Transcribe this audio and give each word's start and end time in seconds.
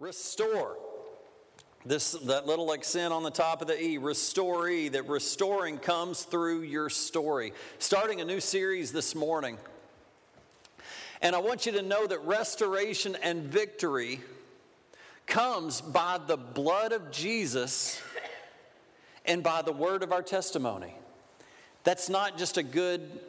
Restore. 0.00 0.78
This 1.84 2.12
that 2.12 2.46
little 2.46 2.72
accent 2.72 3.12
on 3.12 3.22
the 3.22 3.30
top 3.30 3.60
of 3.60 3.68
the 3.68 3.82
E, 3.82 3.98
restoree, 3.98 4.88
that 4.88 5.06
restoring 5.06 5.76
comes 5.76 6.22
through 6.22 6.62
your 6.62 6.88
story. 6.88 7.52
Starting 7.78 8.22
a 8.22 8.24
new 8.24 8.40
series 8.40 8.92
this 8.92 9.14
morning. 9.14 9.58
And 11.20 11.36
I 11.36 11.38
want 11.38 11.66
you 11.66 11.72
to 11.72 11.82
know 11.82 12.06
that 12.06 12.24
restoration 12.24 13.14
and 13.22 13.44
victory 13.44 14.20
comes 15.26 15.82
by 15.82 16.18
the 16.26 16.38
blood 16.38 16.92
of 16.92 17.10
Jesus 17.10 18.00
and 19.26 19.42
by 19.42 19.60
the 19.60 19.72
word 19.72 20.02
of 20.02 20.12
our 20.12 20.22
testimony. 20.22 20.94
That's 21.84 22.08
not 22.08 22.38
just 22.38 22.56
a 22.56 22.62
good 22.62 23.20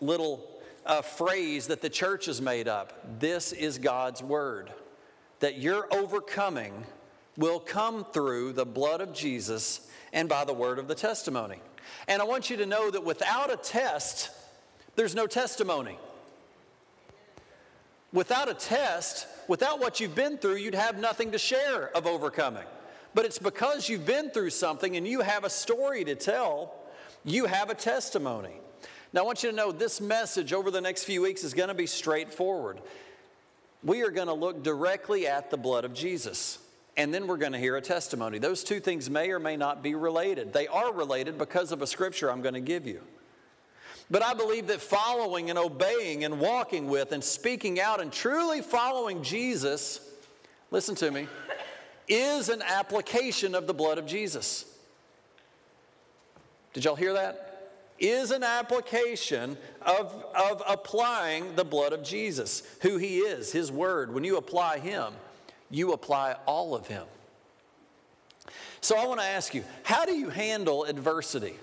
little 0.00 0.48
uh, 0.86 1.02
phrase 1.02 1.66
that 1.66 1.82
the 1.82 1.90
church 1.90 2.26
has 2.26 2.40
made 2.40 2.68
up. 2.68 3.18
This 3.18 3.50
is 3.52 3.78
God's 3.78 4.22
word. 4.22 4.72
That 5.40 5.58
your 5.58 5.92
overcoming 5.92 6.86
will 7.36 7.60
come 7.60 8.04
through 8.12 8.52
the 8.52 8.66
blood 8.66 9.00
of 9.00 9.12
Jesus 9.12 9.88
and 10.12 10.28
by 10.28 10.44
the 10.44 10.52
word 10.52 10.78
of 10.78 10.88
the 10.88 10.94
testimony. 10.94 11.60
And 12.08 12.20
I 12.20 12.24
want 12.24 12.50
you 12.50 12.56
to 12.58 12.66
know 12.66 12.90
that 12.90 13.04
without 13.04 13.52
a 13.52 13.56
test, 13.56 14.30
there's 14.96 15.14
no 15.14 15.26
testimony. 15.26 15.98
Without 18.12 18.48
a 18.48 18.54
test, 18.54 19.26
without 19.48 19.78
what 19.78 20.00
you've 20.00 20.14
been 20.14 20.36
through, 20.36 20.56
you'd 20.56 20.74
have 20.74 20.98
nothing 20.98 21.32
to 21.32 21.38
share 21.38 21.96
of 21.96 22.06
overcoming. 22.06 22.66
But 23.14 23.24
it's 23.24 23.38
because 23.38 23.88
you've 23.88 24.06
been 24.06 24.30
through 24.30 24.50
something 24.50 24.96
and 24.96 25.06
you 25.06 25.20
have 25.20 25.44
a 25.44 25.50
story 25.50 26.04
to 26.04 26.14
tell, 26.14 26.74
you 27.24 27.46
have 27.46 27.70
a 27.70 27.74
testimony. 27.74 28.54
Now, 29.12 29.22
I 29.22 29.24
want 29.24 29.42
you 29.42 29.50
to 29.50 29.56
know 29.56 29.72
this 29.72 30.00
message 30.00 30.52
over 30.52 30.70
the 30.70 30.80
next 30.80 31.04
few 31.04 31.22
weeks 31.22 31.42
is 31.42 31.54
going 31.54 31.68
to 31.68 31.74
be 31.74 31.86
straightforward. 31.86 32.80
We 33.82 34.02
are 34.02 34.10
going 34.10 34.26
to 34.26 34.34
look 34.34 34.62
directly 34.62 35.26
at 35.26 35.50
the 35.50 35.56
blood 35.56 35.84
of 35.84 35.94
Jesus, 35.94 36.58
and 36.96 37.14
then 37.14 37.26
we're 37.26 37.38
going 37.38 37.52
to 37.52 37.58
hear 37.58 37.76
a 37.76 37.80
testimony. 37.80 38.38
Those 38.38 38.62
two 38.62 38.80
things 38.80 39.08
may 39.08 39.30
or 39.30 39.38
may 39.38 39.56
not 39.56 39.82
be 39.82 39.94
related. 39.94 40.52
They 40.52 40.66
are 40.66 40.92
related 40.92 41.38
because 41.38 41.72
of 41.72 41.80
a 41.80 41.86
scripture 41.86 42.30
I'm 42.30 42.42
going 42.42 42.54
to 42.54 42.60
give 42.60 42.86
you. 42.86 43.00
But 44.10 44.22
I 44.22 44.34
believe 44.34 44.66
that 44.66 44.80
following 44.80 45.50
and 45.50 45.58
obeying 45.58 46.24
and 46.24 46.40
walking 46.40 46.88
with 46.88 47.12
and 47.12 47.22
speaking 47.22 47.80
out 47.80 48.00
and 48.00 48.12
truly 48.12 48.60
following 48.60 49.22
Jesus, 49.22 50.00
listen 50.70 50.94
to 50.96 51.10
me, 51.10 51.28
is 52.08 52.48
an 52.48 52.60
application 52.60 53.54
of 53.54 53.66
the 53.68 53.74
blood 53.74 53.98
of 53.98 54.06
Jesus. 54.06 54.64
Did 56.72 56.84
y'all 56.84 56.96
hear 56.96 57.12
that? 57.14 57.49
Is 58.00 58.30
an 58.30 58.42
application 58.42 59.56
of, 59.82 60.24
of 60.34 60.62
applying 60.66 61.54
the 61.54 61.64
blood 61.64 61.92
of 61.92 62.02
Jesus, 62.02 62.62
who 62.80 62.96
He 62.96 63.18
is, 63.18 63.52
His 63.52 63.70
Word. 63.70 64.12
When 64.12 64.24
you 64.24 64.38
apply 64.38 64.78
Him, 64.78 65.12
you 65.70 65.92
apply 65.92 66.36
all 66.46 66.74
of 66.74 66.86
Him. 66.86 67.04
So 68.80 68.96
I 68.96 69.06
want 69.06 69.20
to 69.20 69.26
ask 69.26 69.54
you 69.54 69.64
how 69.82 70.06
do 70.06 70.14
you 70.14 70.30
handle 70.30 70.84
adversity? 70.84 71.54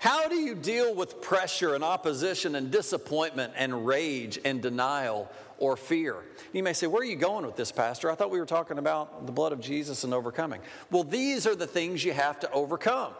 How 0.00 0.28
do 0.28 0.34
you 0.34 0.54
deal 0.54 0.94
with 0.94 1.20
pressure 1.20 1.74
and 1.74 1.84
opposition 1.84 2.54
and 2.54 2.70
disappointment 2.70 3.52
and 3.54 3.86
rage 3.86 4.38
and 4.46 4.62
denial 4.62 5.30
or 5.58 5.76
fear? 5.76 6.16
You 6.54 6.62
may 6.62 6.72
say, 6.72 6.86
Where 6.86 7.02
are 7.02 7.04
you 7.04 7.16
going 7.16 7.44
with 7.44 7.56
this, 7.56 7.70
Pastor? 7.70 8.10
I 8.10 8.14
thought 8.14 8.30
we 8.30 8.40
were 8.40 8.46
talking 8.46 8.78
about 8.78 9.26
the 9.26 9.32
blood 9.32 9.52
of 9.52 9.60
Jesus 9.60 10.04
and 10.04 10.14
overcoming. 10.14 10.62
Well, 10.90 11.04
these 11.04 11.46
are 11.46 11.54
the 11.54 11.66
things 11.66 12.02
you 12.02 12.14
have 12.14 12.40
to 12.40 12.50
overcome. 12.50 13.12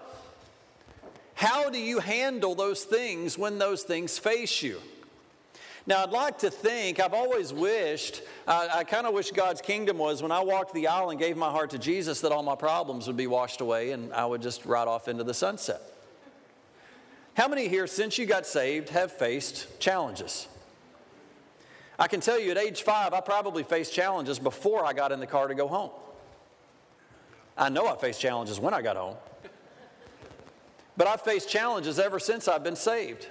How 1.40 1.70
do 1.70 1.78
you 1.78 2.00
handle 2.00 2.54
those 2.54 2.84
things 2.84 3.38
when 3.38 3.56
those 3.56 3.82
things 3.82 4.18
face 4.18 4.62
you? 4.62 4.78
Now, 5.86 6.02
I'd 6.02 6.10
like 6.10 6.40
to 6.40 6.50
think, 6.50 7.00
I've 7.00 7.14
always 7.14 7.50
wished, 7.50 8.20
uh, 8.46 8.68
I 8.70 8.84
kind 8.84 9.06
of 9.06 9.14
wish 9.14 9.30
God's 9.30 9.62
kingdom 9.62 9.96
was 9.96 10.20
when 10.20 10.32
I 10.32 10.40
walked 10.40 10.74
the 10.74 10.88
aisle 10.88 11.08
and 11.08 11.18
gave 11.18 11.38
my 11.38 11.50
heart 11.50 11.70
to 11.70 11.78
Jesus, 11.78 12.20
that 12.20 12.30
all 12.30 12.42
my 12.42 12.56
problems 12.56 13.06
would 13.06 13.16
be 13.16 13.26
washed 13.26 13.62
away 13.62 13.92
and 13.92 14.12
I 14.12 14.26
would 14.26 14.42
just 14.42 14.66
ride 14.66 14.86
off 14.86 15.08
into 15.08 15.24
the 15.24 15.32
sunset. 15.32 15.80
How 17.32 17.48
many 17.48 17.68
here, 17.68 17.86
since 17.86 18.18
you 18.18 18.26
got 18.26 18.44
saved, 18.44 18.90
have 18.90 19.10
faced 19.10 19.80
challenges? 19.80 20.46
I 21.98 22.06
can 22.06 22.20
tell 22.20 22.38
you 22.38 22.50
at 22.50 22.58
age 22.58 22.82
five, 22.82 23.14
I 23.14 23.22
probably 23.22 23.62
faced 23.62 23.94
challenges 23.94 24.38
before 24.38 24.84
I 24.84 24.92
got 24.92 25.10
in 25.10 25.20
the 25.20 25.26
car 25.26 25.48
to 25.48 25.54
go 25.54 25.68
home. 25.68 25.90
I 27.56 27.70
know 27.70 27.86
I 27.86 27.96
faced 27.96 28.20
challenges 28.20 28.60
when 28.60 28.74
I 28.74 28.82
got 28.82 28.98
home. 28.98 29.16
But 31.00 31.08
I've 31.08 31.22
faced 31.22 31.48
challenges 31.48 31.98
ever 31.98 32.18
since 32.18 32.46
I've 32.46 32.62
been 32.62 32.76
saved. 32.76 33.26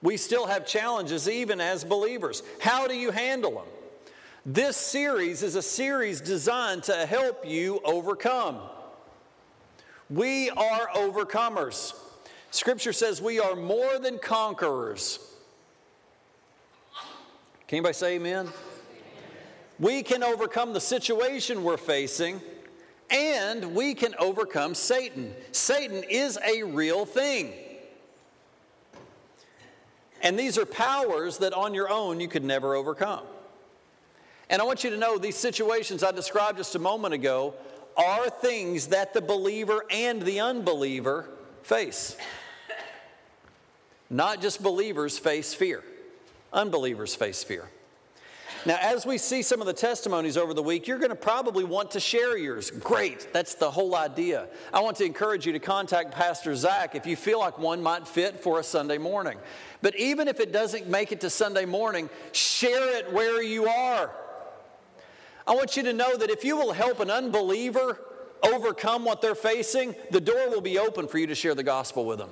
We 0.00 0.16
still 0.16 0.46
have 0.46 0.66
challenges 0.66 1.28
even 1.28 1.60
as 1.60 1.84
believers. 1.84 2.42
How 2.60 2.86
do 2.86 2.96
you 2.96 3.10
handle 3.10 3.50
them? 3.50 3.66
This 4.46 4.74
series 4.74 5.42
is 5.42 5.54
a 5.54 5.60
series 5.60 6.22
designed 6.22 6.84
to 6.84 7.04
help 7.04 7.46
you 7.46 7.82
overcome. 7.84 8.58
We 10.08 10.48
are 10.48 10.88
overcomers. 10.94 11.92
Scripture 12.52 12.94
says 12.94 13.20
we 13.20 13.38
are 13.38 13.54
more 13.54 13.98
than 13.98 14.18
conquerors. 14.18 15.18
Can 17.68 17.76
anybody 17.76 17.92
say 17.92 18.14
amen? 18.14 18.46
amen? 18.46 18.52
We 19.78 20.02
can 20.02 20.22
overcome 20.22 20.72
the 20.72 20.80
situation 20.80 21.64
we're 21.64 21.76
facing 21.76 22.40
and 23.10 23.74
we 23.74 23.94
can 23.94 24.14
overcome 24.18 24.74
Satan. 24.74 25.34
Satan 25.52 26.02
is 26.04 26.38
a 26.44 26.62
real 26.62 27.04
thing. 27.04 27.52
And 30.22 30.38
these 30.38 30.58
are 30.58 30.66
powers 30.66 31.38
that 31.38 31.52
on 31.52 31.74
your 31.74 31.90
own 31.90 32.20
you 32.20 32.28
could 32.28 32.44
never 32.44 32.74
overcome. 32.74 33.22
And 34.48 34.62
I 34.62 34.64
want 34.64 34.84
you 34.84 34.90
to 34.90 34.96
know 34.96 35.18
these 35.18 35.36
situations 35.36 36.02
I 36.02 36.12
described 36.12 36.58
just 36.58 36.74
a 36.74 36.78
moment 36.78 37.14
ago 37.14 37.54
are 37.96 38.28
things 38.28 38.88
that 38.88 39.14
the 39.14 39.20
believer 39.20 39.84
and 39.90 40.22
the 40.22 40.40
unbeliever 40.40 41.28
face. 41.62 42.16
Not 44.08 44.40
just 44.40 44.62
believers 44.62 45.18
face 45.18 45.52
fear, 45.54 45.82
unbelievers 46.52 47.14
face 47.14 47.42
fear. 47.42 47.68
Now, 48.66 48.78
as 48.80 49.06
we 49.06 49.16
see 49.16 49.42
some 49.42 49.60
of 49.60 49.68
the 49.68 49.72
testimonies 49.72 50.36
over 50.36 50.52
the 50.52 50.62
week, 50.62 50.88
you're 50.88 50.98
going 50.98 51.10
to 51.10 51.14
probably 51.14 51.62
want 51.62 51.92
to 51.92 52.00
share 52.00 52.36
yours. 52.36 52.72
Great, 52.72 53.32
that's 53.32 53.54
the 53.54 53.70
whole 53.70 53.94
idea. 53.94 54.48
I 54.74 54.80
want 54.80 54.96
to 54.96 55.04
encourage 55.04 55.46
you 55.46 55.52
to 55.52 55.60
contact 55.60 56.10
Pastor 56.10 56.52
Zach 56.56 56.96
if 56.96 57.06
you 57.06 57.14
feel 57.14 57.38
like 57.38 57.60
one 57.60 57.80
might 57.80 58.08
fit 58.08 58.40
for 58.42 58.58
a 58.58 58.64
Sunday 58.64 58.98
morning. 58.98 59.38
But 59.82 59.94
even 59.96 60.26
if 60.26 60.40
it 60.40 60.52
doesn't 60.52 60.88
make 60.88 61.12
it 61.12 61.20
to 61.20 61.30
Sunday 61.30 61.64
morning, 61.64 62.10
share 62.32 62.98
it 62.98 63.12
where 63.12 63.40
you 63.40 63.68
are. 63.68 64.10
I 65.46 65.54
want 65.54 65.76
you 65.76 65.84
to 65.84 65.92
know 65.92 66.16
that 66.16 66.28
if 66.28 66.44
you 66.44 66.56
will 66.56 66.72
help 66.72 66.98
an 66.98 67.08
unbeliever 67.08 68.00
overcome 68.42 69.04
what 69.04 69.22
they're 69.22 69.36
facing, 69.36 69.94
the 70.10 70.20
door 70.20 70.50
will 70.50 70.60
be 70.60 70.76
open 70.76 71.06
for 71.06 71.18
you 71.18 71.28
to 71.28 71.36
share 71.36 71.54
the 71.54 71.62
gospel 71.62 72.04
with 72.04 72.18
them. 72.18 72.30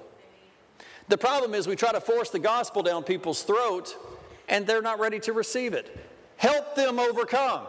The 1.06 1.16
problem 1.16 1.54
is 1.54 1.68
we 1.68 1.76
try 1.76 1.92
to 1.92 2.00
force 2.00 2.30
the 2.30 2.40
gospel 2.40 2.82
down 2.82 3.04
people's 3.04 3.44
throat 3.44 3.96
and 4.48 4.66
they're 4.66 4.82
not 4.82 4.98
ready 4.98 5.20
to 5.20 5.32
receive 5.32 5.74
it. 5.74 5.96
Help 6.36 6.74
them 6.74 6.98
overcome. 6.98 7.66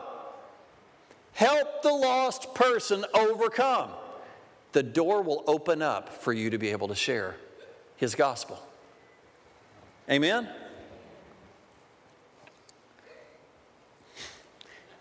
Help 1.34 1.82
the 1.82 1.92
lost 1.92 2.54
person 2.56 3.06
overcome. 3.14 3.92
The 4.72 4.84
door 4.84 5.22
will 5.22 5.44
open 5.48 5.82
up 5.82 6.10
for 6.10 6.34
you 6.34 6.50
to 6.50 6.58
be 6.58 6.70
able 6.70 6.88
to 6.90 6.96
share 6.96 7.36
his 7.98 8.16
gospel. 8.16 8.62
Amen? 10.10 10.48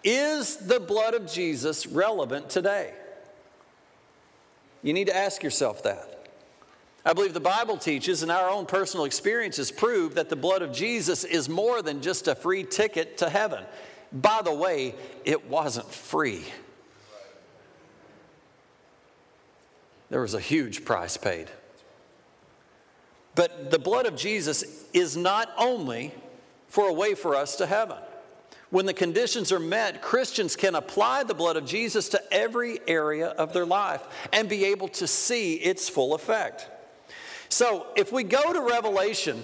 Is 0.03 0.57
the 0.57 0.79
blood 0.81 1.15
of 1.15 1.31
Jesus 1.31 1.87
relevant 1.87 2.51
today? 2.51 2.93
You 4.83 4.93
need 4.93 5.07
to 5.07 5.17
ask 5.17 5.43
yourself 5.43 5.83
that. 5.85 6.14
I 7.07 7.13
believe 7.13 7.35
the 7.35 7.41
Bible 7.41 7.77
teaches, 7.77 8.23
and 8.23 8.33
our 8.33 8.49
own 8.49 8.65
personal 8.65 9.05
experiences 9.05 9.71
prove, 9.71 10.15
that 10.15 10.31
the 10.31 10.37
blood 10.37 10.63
of 10.63 10.73
Jesus 10.73 11.25
is 11.25 11.49
more 11.49 11.83
than 11.83 12.01
just 12.01 12.29
a 12.29 12.35
free 12.35 12.65
ticket 12.65 13.19
to 13.19 13.29
heaven. 13.29 13.65
By 14.11 14.41
the 14.43 14.55
way, 14.55 14.95
it 15.25 15.49
wasn't 15.49 15.91
free, 15.91 16.45
there 20.09 20.21
was 20.21 20.35
a 20.35 20.41
huge 20.41 20.85
price 20.85 21.17
paid. 21.17 21.51
But 23.35 23.73
the 23.73 23.81
blood 23.81 24.07
of 24.07 24.15
Jesus 24.15 24.87
is 24.93 25.17
not 25.17 25.51
only 25.59 26.15
for 26.69 26.89
a 26.89 26.93
way 26.93 27.15
for 27.15 27.35
us 27.35 27.57
to 27.57 27.67
heaven. 27.67 27.99
When 28.71 28.87
the 28.87 28.93
conditions 28.93 29.53
are 29.53 29.61
met, 29.61 30.03
Christians 30.03 30.57
can 30.57 30.77
apply 30.77 31.25
the 31.25 31.35
blood 31.35 31.57
of 31.57 31.67
Jesus 31.67 32.09
to 32.11 32.23
every 32.33 32.79
area 32.87 33.29
of 33.29 33.53
their 33.53 33.67
life 33.67 34.03
and 34.33 34.49
be 34.49 34.65
able 34.67 34.89
to 34.89 35.07
see 35.07 35.55
its 35.55 35.89
full 35.89 36.15
effect. 36.15 36.69
So 37.55 37.87
if 37.95 38.11
we 38.11 38.25
go 38.25 38.53
to 38.53 38.61
Revelation, 38.61 39.41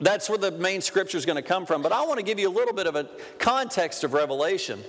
that's 0.00 0.28
where 0.28 0.38
the 0.38 0.50
main 0.50 0.80
scripture 0.80 1.18
is 1.18 1.24
going 1.24 1.36
to 1.36 1.48
come 1.48 1.64
from. 1.64 1.82
But 1.82 1.92
I 1.92 2.04
want 2.04 2.18
to 2.18 2.24
give 2.24 2.40
you 2.40 2.48
a 2.48 2.50
little 2.50 2.74
bit 2.74 2.88
of 2.88 2.96
a 2.96 3.08
context 3.38 4.02
of 4.02 4.12
Revelation 4.12 4.82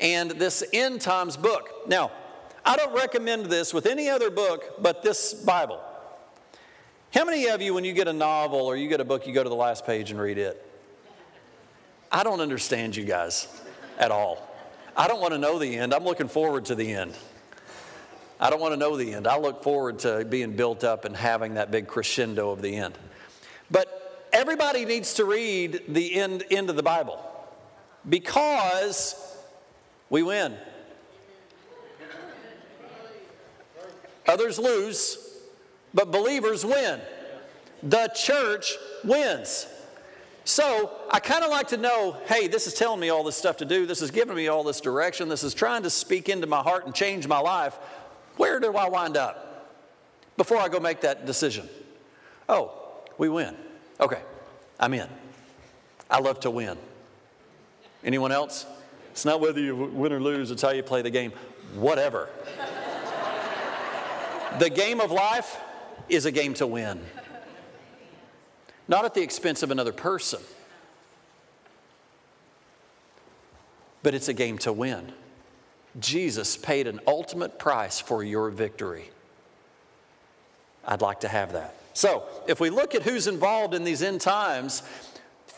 and 0.00 0.32
this 0.32 0.64
end 0.72 1.00
times 1.00 1.36
book. 1.36 1.86
Now, 1.86 2.10
I 2.64 2.74
don't 2.74 2.92
recommend 2.96 3.46
this 3.46 3.72
with 3.72 3.86
any 3.86 4.08
other 4.08 4.28
book 4.28 4.82
but 4.82 5.04
this 5.04 5.32
Bible. 5.32 5.80
How 7.14 7.24
many 7.24 7.46
of 7.46 7.62
you, 7.62 7.74
when 7.74 7.84
you 7.84 7.92
get 7.92 8.08
a 8.08 8.12
novel 8.12 8.66
or 8.66 8.76
you 8.76 8.88
get 8.88 9.00
a 9.00 9.04
book, 9.04 9.24
you 9.24 9.32
go 9.32 9.44
to 9.44 9.48
the 9.48 9.54
last 9.54 9.86
page 9.86 10.10
and 10.10 10.20
read 10.20 10.36
it? 10.36 10.66
I 12.10 12.24
don't 12.24 12.40
understand 12.40 12.96
you 12.96 13.04
guys. 13.04 13.46
at 14.00 14.10
all. 14.10 14.48
I 14.96 15.06
don't 15.06 15.20
want 15.20 15.34
to 15.34 15.38
know 15.38 15.60
the 15.60 15.76
end. 15.76 15.94
I'm 15.94 16.02
looking 16.02 16.26
forward 16.26 16.64
to 16.64 16.74
the 16.74 16.92
end. 16.92 17.14
I 18.40 18.48
don't 18.48 18.58
want 18.60 18.72
to 18.72 18.78
know 18.78 18.96
the 18.96 19.12
end. 19.12 19.26
I 19.26 19.36
look 19.36 19.62
forward 19.62 19.98
to 20.00 20.24
being 20.24 20.56
built 20.56 20.82
up 20.82 21.04
and 21.04 21.14
having 21.14 21.54
that 21.54 21.70
big 21.70 21.86
crescendo 21.86 22.50
of 22.50 22.62
the 22.62 22.74
end. 22.74 22.96
But 23.70 24.28
everybody 24.32 24.86
needs 24.86 25.14
to 25.14 25.26
read 25.26 25.82
the 25.88 26.14
end, 26.14 26.44
end 26.50 26.70
of 26.70 26.76
the 26.76 26.82
Bible 26.82 27.22
because 28.08 29.14
we 30.08 30.22
win. 30.22 30.56
Others 34.26 34.58
lose, 34.58 35.36
but 35.92 36.10
believers 36.10 36.64
win. 36.64 37.00
The 37.82 38.08
church 38.14 38.76
wins. 39.04 39.66
So 40.44 40.90
I 41.10 41.20
kind 41.20 41.44
of 41.44 41.50
like 41.50 41.68
to 41.68 41.76
know 41.76 42.16
hey, 42.26 42.48
this 42.48 42.66
is 42.66 42.74
telling 42.74 43.00
me 43.00 43.10
all 43.10 43.22
this 43.22 43.36
stuff 43.36 43.58
to 43.58 43.64
do. 43.64 43.86
This 43.86 44.02
is 44.02 44.10
giving 44.10 44.34
me 44.34 44.48
all 44.48 44.64
this 44.64 44.80
direction. 44.80 45.28
This 45.28 45.42
is 45.42 45.52
trying 45.52 45.82
to 45.82 45.90
speak 45.90 46.28
into 46.28 46.46
my 46.46 46.60
heart 46.60 46.86
and 46.86 46.94
change 46.94 47.26
my 47.26 47.38
life. 47.38 47.78
Where 48.40 48.58
do 48.58 48.74
I 48.74 48.88
wind 48.88 49.18
up 49.18 49.68
before 50.38 50.56
I 50.56 50.70
go 50.70 50.80
make 50.80 51.02
that 51.02 51.26
decision? 51.26 51.68
Oh, 52.48 52.72
we 53.18 53.28
win. 53.28 53.54
Okay, 54.00 54.22
I'm 54.80 54.94
in. 54.94 55.10
I 56.10 56.20
love 56.20 56.40
to 56.40 56.50
win. 56.50 56.78
Anyone 58.02 58.32
else? 58.32 58.64
It's 59.10 59.26
not 59.26 59.42
whether 59.42 59.60
you 59.60 59.76
win 59.76 60.10
or 60.10 60.20
lose, 60.20 60.50
it's 60.50 60.62
how 60.62 60.70
you 60.70 60.82
play 60.82 61.02
the 61.02 61.10
game. 61.10 61.34
Whatever. 61.74 62.30
the 64.58 64.70
game 64.70 65.02
of 65.02 65.10
life 65.10 65.58
is 66.08 66.24
a 66.24 66.32
game 66.32 66.54
to 66.54 66.66
win, 66.66 66.98
not 68.88 69.04
at 69.04 69.12
the 69.12 69.20
expense 69.20 69.62
of 69.62 69.70
another 69.70 69.92
person, 69.92 70.40
but 74.02 74.14
it's 74.14 74.28
a 74.28 74.34
game 74.34 74.56
to 74.56 74.72
win. 74.72 75.12
Jesus 75.98 76.56
paid 76.56 76.86
an 76.86 77.00
ultimate 77.06 77.58
price 77.58 77.98
for 78.00 78.22
your 78.22 78.50
victory. 78.50 79.10
I'd 80.84 81.02
like 81.02 81.20
to 81.20 81.28
have 81.28 81.52
that. 81.52 81.74
So, 81.92 82.24
if 82.46 82.60
we 82.60 82.70
look 82.70 82.94
at 82.94 83.02
who's 83.02 83.26
involved 83.26 83.74
in 83.74 83.84
these 83.84 84.02
end 84.02 84.20
times, 84.20 84.82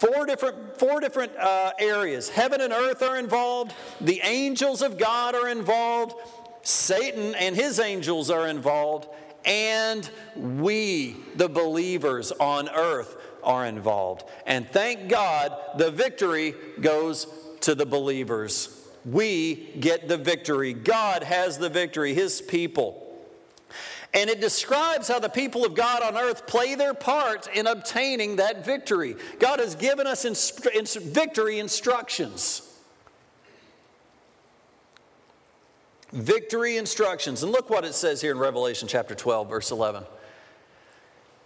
Four 0.02 0.26
different, 0.26 0.80
four 0.80 0.98
different 0.98 1.36
uh, 1.36 1.70
areas. 1.78 2.28
Heaven 2.28 2.60
and 2.60 2.72
earth 2.72 3.02
are 3.02 3.16
involved. 3.16 3.72
The 4.00 4.20
angels 4.24 4.82
of 4.82 4.98
God 4.98 5.36
are 5.36 5.48
involved. 5.48 6.14
Satan 6.62 7.36
and 7.36 7.54
his 7.54 7.78
angels 7.78 8.28
are 8.28 8.48
involved. 8.48 9.06
And 9.44 10.10
we, 10.34 11.14
the 11.36 11.48
believers 11.48 12.32
on 12.32 12.68
earth, 12.70 13.16
are 13.44 13.64
involved. 13.64 14.24
And 14.44 14.68
thank 14.68 15.08
God 15.08 15.54
the 15.78 15.92
victory 15.92 16.56
goes 16.80 17.28
to 17.60 17.76
the 17.76 17.86
believers. 17.86 18.81
We 19.04 19.70
get 19.80 20.08
the 20.08 20.16
victory. 20.16 20.72
God 20.72 21.22
has 21.22 21.58
the 21.58 21.68
victory, 21.68 22.14
his 22.14 22.40
people. 22.40 23.02
And 24.14 24.28
it 24.28 24.40
describes 24.40 25.08
how 25.08 25.18
the 25.18 25.28
people 25.28 25.64
of 25.64 25.74
God 25.74 26.02
on 26.02 26.16
earth 26.16 26.46
play 26.46 26.74
their 26.74 26.92
part 26.92 27.48
in 27.54 27.66
obtaining 27.66 28.36
that 28.36 28.64
victory. 28.64 29.16
God 29.38 29.58
has 29.58 29.74
given 29.74 30.06
us 30.06 30.24
inst- 30.24 30.64
victory 31.00 31.58
instructions. 31.58 32.68
Victory 36.12 36.76
instructions. 36.76 37.42
And 37.42 37.50
look 37.50 37.70
what 37.70 37.86
it 37.86 37.94
says 37.94 38.20
here 38.20 38.32
in 38.32 38.38
Revelation 38.38 38.86
chapter 38.86 39.14
12, 39.14 39.48
verse 39.48 39.70
11. 39.70 40.04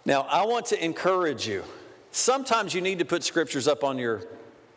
Now, 0.04 0.22
I 0.22 0.44
want 0.44 0.66
to 0.66 0.84
encourage 0.84 1.46
you. 1.46 1.62
Sometimes 2.10 2.74
you 2.74 2.80
need 2.80 2.98
to 2.98 3.04
put 3.04 3.22
scriptures 3.22 3.68
up 3.68 3.84
on 3.84 3.96
your 3.96 4.24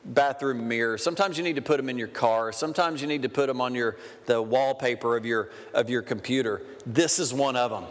bathroom 0.05 0.67
mirror. 0.67 0.97
Sometimes 0.97 1.37
you 1.37 1.43
need 1.43 1.55
to 1.55 1.61
put 1.61 1.77
them 1.77 1.89
in 1.89 1.97
your 1.97 2.07
car. 2.07 2.51
Sometimes 2.51 3.01
you 3.01 3.07
need 3.07 3.23
to 3.23 3.29
put 3.29 3.47
them 3.47 3.61
on 3.61 3.75
your, 3.75 3.97
the 4.25 4.41
wallpaper 4.41 5.17
of 5.17 5.25
your, 5.25 5.49
of 5.73 5.89
your 5.89 6.01
computer. 6.01 6.61
This 6.85 7.19
is 7.19 7.33
one 7.33 7.55
of 7.55 7.71
them. 7.71 7.85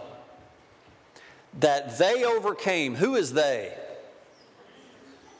That 1.60 1.98
they 1.98 2.24
overcame. 2.24 2.94
Who 2.94 3.16
is 3.16 3.32
they? 3.32 3.74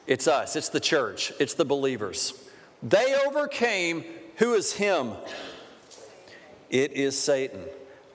It's 0.07 0.27
us, 0.27 0.55
it's 0.55 0.69
the 0.69 0.79
church, 0.79 1.31
it's 1.39 1.53
the 1.53 1.65
believers. 1.65 2.33
They 2.81 3.15
overcame. 3.27 4.03
Who 4.37 4.55
is 4.55 4.73
him? 4.73 5.11
It 6.69 6.93
is 6.93 7.15
Satan. 7.17 7.61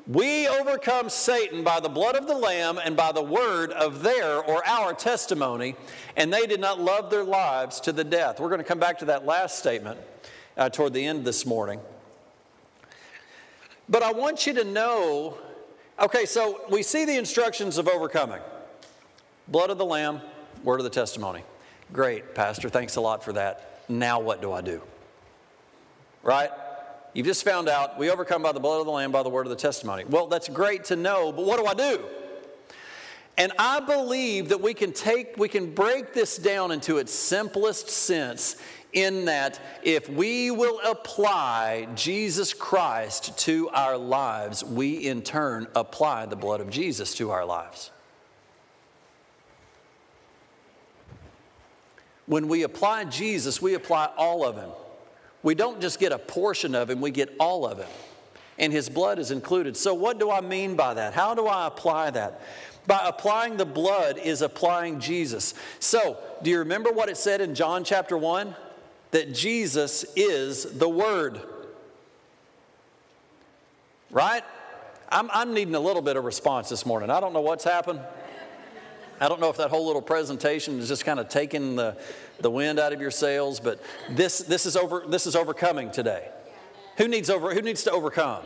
We 0.07 0.47
overcome 0.47 1.09
Satan 1.09 1.65
by 1.65 1.81
the 1.81 1.89
blood 1.89 2.15
of 2.15 2.27
the 2.27 2.37
Lamb 2.37 2.79
and 2.83 2.95
by 2.95 3.13
the 3.13 3.23
word 3.23 3.71
of 3.73 4.03
their 4.03 4.43
or 4.43 4.67
our 4.67 4.93
testimony, 4.93 5.77
and 6.15 6.31
they 6.31 6.47
did 6.47 6.61
not 6.61 6.79
love 6.79 7.09
their 7.09 7.25
lives 7.25 7.81
to 7.81 7.93
the 7.93 8.05
death. 8.05 8.39
We're 8.39 8.51
going 8.51 8.59
to 8.59 8.65
come 8.65 8.79
back 8.79 8.99
to 8.99 9.07
that 9.07 9.25
last 9.25 9.59
statement 9.59 9.99
uh, 10.59 10.69
toward 10.69 10.93
the 10.93 11.07
end 11.07 11.25
this 11.25 11.47
morning. 11.47 11.81
But 13.89 14.03
I 14.03 14.13
want 14.13 14.47
you 14.47 14.53
to 14.55 14.65
know 14.65 15.39
okay, 15.99 16.27
so 16.27 16.63
we 16.71 16.83
see 16.83 17.05
the 17.07 17.17
instructions 17.17 17.79
of 17.79 17.89
overcoming 17.89 18.41
blood 19.49 19.71
of 19.71 19.79
the 19.79 19.85
Lamb, 19.85 20.21
word 20.65 20.81
of 20.81 20.85
the 20.85 20.91
testimony. 20.91 21.45
Great, 21.93 22.35
Pastor, 22.35 22.69
thanks 22.69 22.97
a 22.97 23.01
lot 23.01 23.23
for 23.23 23.33
that. 23.35 23.83
Now 23.89 24.21
what 24.21 24.43
do 24.43 24.53
I 24.53 24.61
do? 24.61 24.83
Right? 26.23 26.51
You've 27.15 27.27
just 27.27 27.45
found 27.45 27.69
out 27.69 27.97
we 27.97 28.11
overcome 28.11 28.43
by 28.43 28.53
the 28.53 28.61
blood 28.61 28.81
of 28.81 28.87
the 28.87 28.93
Lamb, 28.93 29.13
by 29.13 29.23
the 29.23 29.31
word 29.31 29.47
of 29.47 29.51
the 29.51 29.57
testimony. 29.57 30.05
Well, 30.05 30.27
that's 30.27 30.49
great 30.49 30.85
to 30.87 30.97
know, 30.97 31.31
but 31.31 31.47
what 31.47 31.61
do 31.61 31.67
I 31.67 31.75
do? 31.75 32.05
And 33.37 33.53
I 33.59 33.81
believe 33.81 34.49
that 34.51 34.61
we 34.61 34.75
can 34.75 34.93
take, 34.93 35.37
we 35.37 35.49
can 35.49 35.73
break 35.73 36.13
this 36.13 36.37
down 36.37 36.73
into 36.73 36.99
its 36.99 37.13
simplest 37.13 37.89
sense 37.89 38.57
in 38.93 39.25
that 39.25 39.61
if 39.83 40.09
we 40.09 40.51
will 40.51 40.81
apply 40.85 41.89
Jesus 41.95 42.55
Christ 42.55 43.37
to 43.39 43.69
our 43.71 43.97
lives, 43.97 44.65
we 44.65 45.07
in 45.07 45.23
turn 45.23 45.67
apply 45.75 46.27
the 46.27 46.37
blood 46.37 46.61
of 46.61 46.71
Jesus 46.71 47.15
to 47.17 47.31
our 47.31 47.45
lives. 47.45 47.91
When 52.27 52.49
we 52.49 52.63
apply 52.63 53.05
Jesus, 53.05 53.61
we 53.61 53.75
apply 53.75 54.11
all 54.17 54.45
of 54.45 54.57
Him. 54.57 54.71
We 55.45 55.55
don't 55.55 55.81
just 55.81 56.01
get 56.01 56.11
a 56.11 56.19
portion 56.19 56.75
of 56.75 56.91
him, 56.91 57.01
we 57.01 57.13
get 57.13 57.33
all 57.39 57.67
of 57.67 57.79
him. 57.79 57.89
And 58.59 58.73
his 58.73 58.89
blood 58.89 59.19
is 59.19 59.31
included. 59.31 59.77
So, 59.77 59.95
what 59.95 60.19
do 60.19 60.31
I 60.31 60.41
mean 60.41 60.75
by 60.75 60.95
that? 60.95 61.13
How 61.13 61.35
do 61.35 61.47
I 61.47 61.67
apply 61.67 62.11
that? 62.11 62.41
By 62.87 63.01
applying 63.05 63.57
the 63.57 63.65
blood 63.65 64.19
is 64.19 64.43
applying 64.43 65.01
Jesus. 65.01 65.55
So, 65.81 66.17
do 66.43 66.51
you 66.51 66.61
remember 66.61 66.91
what 66.91 67.09
it 67.09 67.17
said 67.17 67.41
in 67.41 67.55
John 67.55 67.85
chapter 67.85 68.17
1? 68.17 68.55
That 69.11 69.35
Jesus 69.35 70.05
is 70.17 70.79
the 70.79 70.89
Word. 70.89 71.41
Right? 74.11 74.45
I'm, 75.11 75.29
I'm 75.33 75.53
needing 75.53 75.75
a 75.75 75.81
little 75.81 76.03
bit 76.03 76.17
of 76.17 76.25
response 76.25 76.69
this 76.69 76.87
morning. 76.87 77.11
I 77.11 77.21
don't 77.21 77.33
know 77.33 77.41
what's 77.41 77.65
happened. 77.65 78.01
I 79.25 79.29
don't 79.29 79.41
know 79.41 79.49
if 79.49 79.57
that 79.57 79.71
whole 79.71 79.87
little 79.87 80.03
presentation 80.03 80.79
is 80.79 80.87
just 80.87 81.07
kind 81.07 81.19
of 81.19 81.31
taking 81.31 81.77
the, 81.77 81.97
the 82.41 82.51
wind 82.51 82.79
out 82.79 82.93
of 82.93 83.01
your 83.01 83.11
sails, 83.11 83.59
but 83.59 83.81
this, 84.11 84.41
this, 84.41 84.67
is 84.67 84.77
over, 84.77 85.03
this 85.09 85.27
is 85.27 85.35
overcoming 85.35 85.91
today. 85.91 86.29
Who 86.99 87.09
needs, 87.09 87.31
over, 87.31 87.55
who 87.55 87.63
needs 87.63 87.85
to 87.85 87.91
overcome? 87.91 88.43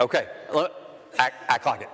Okay, 0.00 0.26
act, 1.16 1.36
act 1.48 1.66
like 1.66 1.82
it. 1.82 1.90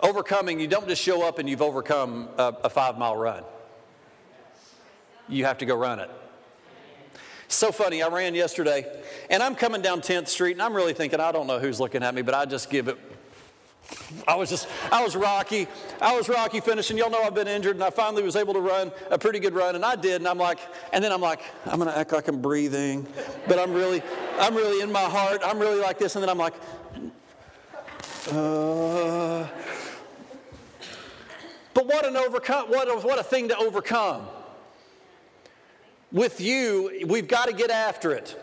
Overcoming, 0.00 0.58
you 0.58 0.66
don't 0.66 0.88
just 0.88 1.02
show 1.02 1.22
up 1.22 1.38
and 1.38 1.46
you've 1.46 1.60
overcome 1.60 2.30
a, 2.38 2.54
a 2.64 2.70
five 2.70 2.96
mile 2.96 3.16
run. 3.16 3.44
You 5.28 5.44
have 5.44 5.58
to 5.58 5.66
go 5.66 5.76
run 5.76 6.00
it. 6.00 6.10
So 7.48 7.72
funny, 7.72 8.02
I 8.02 8.08
ran 8.08 8.34
yesterday 8.34 8.86
and 9.28 9.42
I'm 9.42 9.54
coming 9.54 9.82
down 9.82 10.00
10th 10.00 10.28
Street 10.28 10.52
and 10.52 10.62
I'm 10.62 10.72
really 10.72 10.94
thinking, 10.94 11.20
I 11.20 11.30
don't 11.30 11.46
know 11.46 11.58
who's 11.58 11.78
looking 11.78 12.02
at 12.02 12.14
me, 12.14 12.22
but 12.22 12.32
I 12.32 12.46
just 12.46 12.70
give 12.70 12.88
it 12.88 12.96
I 14.26 14.34
was 14.34 14.50
just, 14.50 14.68
I 14.90 15.02
was 15.02 15.16
rocky. 15.16 15.66
I 16.00 16.16
was 16.16 16.28
rocky 16.28 16.60
finishing. 16.60 16.98
Y'all 16.98 17.10
know 17.10 17.22
I've 17.22 17.34
been 17.34 17.48
injured, 17.48 17.76
and 17.76 17.84
I 17.84 17.90
finally 17.90 18.22
was 18.22 18.36
able 18.36 18.54
to 18.54 18.60
run 18.60 18.92
a 19.10 19.18
pretty 19.18 19.38
good 19.38 19.54
run, 19.54 19.74
and 19.74 19.84
I 19.84 19.96
did. 19.96 20.16
And 20.16 20.28
I'm 20.28 20.38
like, 20.38 20.58
and 20.92 21.02
then 21.02 21.12
I'm 21.12 21.20
like, 21.20 21.40
I'm 21.66 21.78
gonna 21.78 21.92
act 21.92 22.12
like 22.12 22.28
I'm 22.28 22.40
breathing, 22.40 23.06
but 23.46 23.58
I'm 23.58 23.72
really, 23.72 24.02
I'm 24.38 24.54
really 24.54 24.82
in 24.82 24.90
my 24.90 25.04
heart. 25.04 25.40
I'm 25.44 25.58
really 25.58 25.80
like 25.80 25.98
this, 25.98 26.16
and 26.16 26.22
then 26.22 26.28
I'm 26.28 26.38
like, 26.38 26.54
uh. 28.32 29.46
But 31.72 31.86
what 31.86 32.04
an 32.04 32.16
overcome, 32.16 32.68
what 32.68 32.88
a, 32.88 33.06
what 33.06 33.18
a 33.18 33.22
thing 33.22 33.48
to 33.48 33.56
overcome. 33.56 34.26
With 36.12 36.40
you, 36.40 37.04
we've 37.06 37.28
got 37.28 37.46
to 37.46 37.54
get 37.54 37.70
after 37.70 38.12
it. 38.12 38.36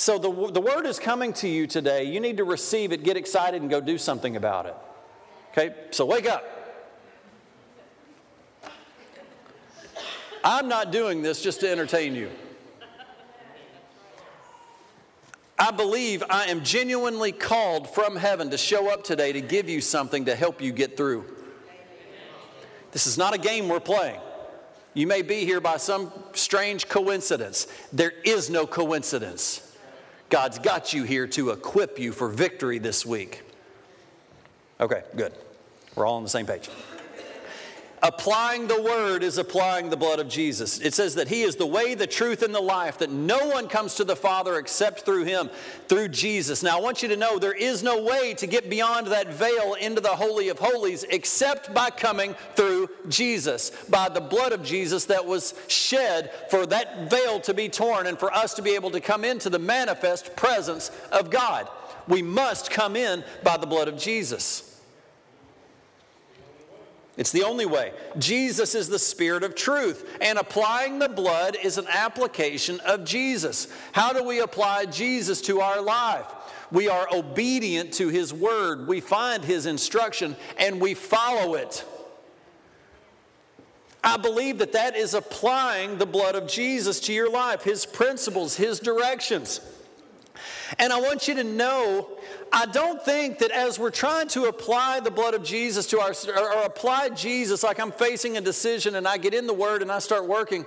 So 0.00 0.16
the, 0.16 0.50
the 0.50 0.62
word 0.62 0.86
is 0.86 0.98
coming 0.98 1.34
to 1.34 1.46
you 1.46 1.66
today. 1.66 2.04
You 2.04 2.20
need 2.20 2.38
to 2.38 2.44
receive 2.44 2.90
it, 2.90 3.04
get 3.04 3.18
excited, 3.18 3.60
and 3.60 3.70
go 3.70 3.82
do 3.82 3.98
something 3.98 4.34
about 4.34 4.64
it. 4.64 4.74
Okay? 5.50 5.74
So 5.90 6.06
wake 6.06 6.26
up. 6.26 6.42
I'm 10.42 10.68
not 10.68 10.90
doing 10.90 11.20
this 11.20 11.42
just 11.42 11.60
to 11.60 11.70
entertain 11.70 12.14
you. 12.14 12.30
I 15.58 15.70
believe 15.70 16.24
I 16.30 16.46
am 16.46 16.64
genuinely 16.64 17.30
called 17.30 17.90
from 17.90 18.16
heaven 18.16 18.48
to 18.52 18.56
show 18.56 18.90
up 18.90 19.04
today 19.04 19.32
to 19.32 19.42
give 19.42 19.68
you 19.68 19.82
something 19.82 20.24
to 20.24 20.34
help 20.34 20.62
you 20.62 20.72
get 20.72 20.96
through. 20.96 21.26
This 22.92 23.06
is 23.06 23.18
not 23.18 23.34
a 23.34 23.38
game 23.38 23.68
we're 23.68 23.80
playing. 23.80 24.18
You 24.94 25.06
may 25.06 25.20
be 25.20 25.44
here 25.44 25.60
by 25.60 25.76
some 25.76 26.10
strange 26.32 26.88
coincidence. 26.88 27.66
There 27.92 28.14
is 28.24 28.48
no 28.48 28.66
coincidence. 28.66 29.66
God's 30.30 30.60
got 30.60 30.92
you 30.92 31.02
here 31.02 31.26
to 31.26 31.50
equip 31.50 31.98
you 31.98 32.12
for 32.12 32.28
victory 32.28 32.78
this 32.78 33.04
week. 33.04 33.42
Okay, 34.80 35.02
good. 35.16 35.32
We're 35.96 36.06
all 36.06 36.16
on 36.16 36.22
the 36.22 36.28
same 36.28 36.46
page. 36.46 36.70
Applying 38.02 38.66
the 38.66 38.80
word 38.80 39.22
is 39.22 39.36
applying 39.36 39.90
the 39.90 39.96
blood 39.96 40.20
of 40.20 40.28
Jesus. 40.28 40.80
It 40.80 40.94
says 40.94 41.16
that 41.16 41.28
he 41.28 41.42
is 41.42 41.56
the 41.56 41.66
way, 41.66 41.94
the 41.94 42.06
truth, 42.06 42.42
and 42.42 42.54
the 42.54 42.60
life, 42.60 42.96
that 42.98 43.10
no 43.10 43.48
one 43.48 43.68
comes 43.68 43.94
to 43.96 44.04
the 44.04 44.16
Father 44.16 44.56
except 44.56 45.04
through 45.04 45.24
him, 45.24 45.50
through 45.86 46.08
Jesus. 46.08 46.62
Now, 46.62 46.78
I 46.78 46.80
want 46.80 47.02
you 47.02 47.10
to 47.10 47.16
know 47.16 47.38
there 47.38 47.52
is 47.52 47.82
no 47.82 48.02
way 48.02 48.32
to 48.34 48.46
get 48.46 48.70
beyond 48.70 49.08
that 49.08 49.28
veil 49.34 49.74
into 49.74 50.00
the 50.00 50.08
Holy 50.08 50.48
of 50.48 50.58
Holies 50.58 51.04
except 51.10 51.74
by 51.74 51.90
coming 51.90 52.34
through 52.54 52.88
Jesus, 53.10 53.70
by 53.90 54.08
the 54.08 54.20
blood 54.20 54.52
of 54.52 54.62
Jesus 54.62 55.04
that 55.06 55.26
was 55.26 55.52
shed 55.68 56.32
for 56.48 56.64
that 56.66 57.10
veil 57.10 57.38
to 57.40 57.52
be 57.52 57.68
torn 57.68 58.06
and 58.06 58.18
for 58.18 58.32
us 58.32 58.54
to 58.54 58.62
be 58.62 58.74
able 58.74 58.90
to 58.92 59.00
come 59.00 59.24
into 59.24 59.50
the 59.50 59.58
manifest 59.58 60.34
presence 60.36 60.90
of 61.12 61.28
God. 61.28 61.68
We 62.08 62.22
must 62.22 62.70
come 62.70 62.96
in 62.96 63.24
by 63.42 63.58
the 63.58 63.66
blood 63.66 63.88
of 63.88 63.98
Jesus. 63.98 64.69
It's 67.16 67.32
the 67.32 67.44
only 67.44 67.66
way. 67.66 67.92
Jesus 68.18 68.74
is 68.74 68.88
the 68.88 68.98
Spirit 68.98 69.42
of 69.42 69.54
truth, 69.54 70.18
and 70.20 70.38
applying 70.38 70.98
the 70.98 71.08
blood 71.08 71.56
is 71.62 71.76
an 71.76 71.86
application 71.88 72.80
of 72.80 73.04
Jesus. 73.04 73.68
How 73.92 74.12
do 74.12 74.22
we 74.22 74.40
apply 74.40 74.86
Jesus 74.86 75.40
to 75.42 75.60
our 75.60 75.82
life? 75.82 76.26
We 76.70 76.88
are 76.88 77.08
obedient 77.12 77.92
to 77.94 78.08
His 78.08 78.32
word, 78.32 78.86
we 78.86 79.00
find 79.00 79.44
His 79.44 79.66
instruction, 79.66 80.36
and 80.56 80.80
we 80.80 80.94
follow 80.94 81.54
it. 81.54 81.84
I 84.02 84.16
believe 84.16 84.58
that 84.58 84.72
that 84.72 84.96
is 84.96 85.12
applying 85.12 85.98
the 85.98 86.06
blood 86.06 86.34
of 86.34 86.48
Jesus 86.48 87.00
to 87.00 87.12
your 87.12 87.30
life, 87.30 87.62
His 87.62 87.84
principles, 87.84 88.56
His 88.56 88.80
directions. 88.80 89.60
And 90.78 90.92
I 90.92 91.00
want 91.00 91.28
you 91.28 91.34
to 91.34 91.44
know, 91.44 92.08
I 92.52 92.66
don't 92.66 93.02
think 93.02 93.38
that 93.38 93.50
as 93.50 93.78
we're 93.78 93.90
trying 93.90 94.28
to 94.28 94.44
apply 94.44 95.00
the 95.00 95.10
blood 95.10 95.34
of 95.34 95.42
Jesus 95.42 95.86
to 95.88 96.00
our, 96.00 96.12
or 96.12 96.62
apply 96.62 97.10
Jesus, 97.10 97.62
like 97.62 97.80
I'm 97.80 97.92
facing 97.92 98.36
a 98.36 98.40
decision 98.40 98.94
and 98.94 99.06
I 99.06 99.16
get 99.16 99.34
in 99.34 99.46
the 99.46 99.54
Word 99.54 99.82
and 99.82 99.90
I 99.90 99.98
start 99.98 100.26
working, 100.26 100.64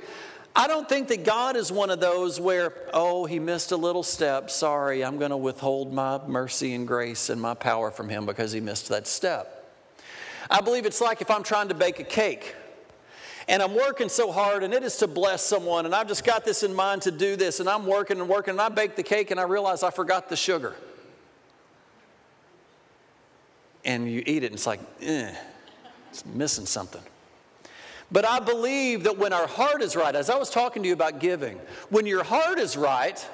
I 0.56 0.68
don't 0.68 0.88
think 0.88 1.08
that 1.08 1.24
God 1.24 1.56
is 1.56 1.72
one 1.72 1.90
of 1.90 2.00
those 2.00 2.40
where, 2.40 2.74
oh, 2.94 3.26
he 3.26 3.40
missed 3.40 3.72
a 3.72 3.78
little 3.78 4.04
step. 4.04 4.52
Sorry, 4.52 5.04
I'm 5.04 5.18
going 5.18 5.32
to 5.32 5.38
withhold 5.38 5.92
my 5.92 6.20
mercy 6.28 6.76
and 6.76 6.88
grace 6.88 7.30
and 7.30 7.42
my 7.42 7.56
power 7.56 7.90
from 7.90 8.10
him 8.10 8.26
because 8.26 8.52
he 8.52 8.60
missed 8.60 8.90
that 8.90 9.08
step. 9.08 9.60
I 10.52 10.62
believe 10.62 10.86
it's 10.86 11.02
like 11.02 11.22
if 11.22 11.32
I'm 11.32 11.42
trying 11.42 11.70
to 11.70 11.74
bake 11.74 12.00
a 12.00 12.04
cake 12.04 12.56
and 13.48 13.62
I'm 13.62 13.76
working 13.76 14.10
so 14.10 14.32
hard, 14.32 14.64
and 14.64 14.74
it 14.74 14.84
is 14.84 14.98
to 14.98 15.08
bless 15.08 15.44
someone, 15.44 15.86
and 15.86 15.94
I've 15.94 16.08
just 16.08 16.24
got 16.24 16.46
this 16.46 16.64
in 16.64 16.74
mind 16.74 17.02
to 17.04 17.12
do 17.12 17.36
this, 17.36 17.60
and 17.60 17.70
I'm 17.70 17.86
working 17.86 18.20
and 18.20 18.30
working, 18.30 18.52
and 18.52 18.62
I 18.62 18.70
bake 18.70 18.96
the 18.96 19.04
cake, 19.04 19.32
and 19.32 19.40
I 19.40 19.44
realize 19.44 19.84
I 19.84 19.92
forgot 19.92 20.30
the 20.30 20.36
sugar. 20.36 20.76
And 23.86 24.10
you 24.10 24.24
eat 24.26 24.44
it, 24.44 24.48
and 24.48 24.56
it's 24.56 24.68
like, 24.68 24.80
eh, 25.02 25.34
it's 26.10 26.26
missing 26.26 26.66
something. 26.66 27.02
But 28.12 28.26
I 28.26 28.40
believe 28.40 29.04
that 29.06 29.18
when 29.18 29.34
our 29.34 29.48
heart 29.48 29.82
is 29.82 29.96
right, 29.96 30.16
as 30.16 30.30
I 30.30 30.38
was 30.38 30.50
talking 30.50 30.84
to 30.84 30.88
you 30.88 30.94
about 30.94 31.20
giving, 31.20 31.60
when 31.90 32.06
your 32.06 32.24
heart 32.24 32.60
is 32.60 32.78
right, 32.78 33.28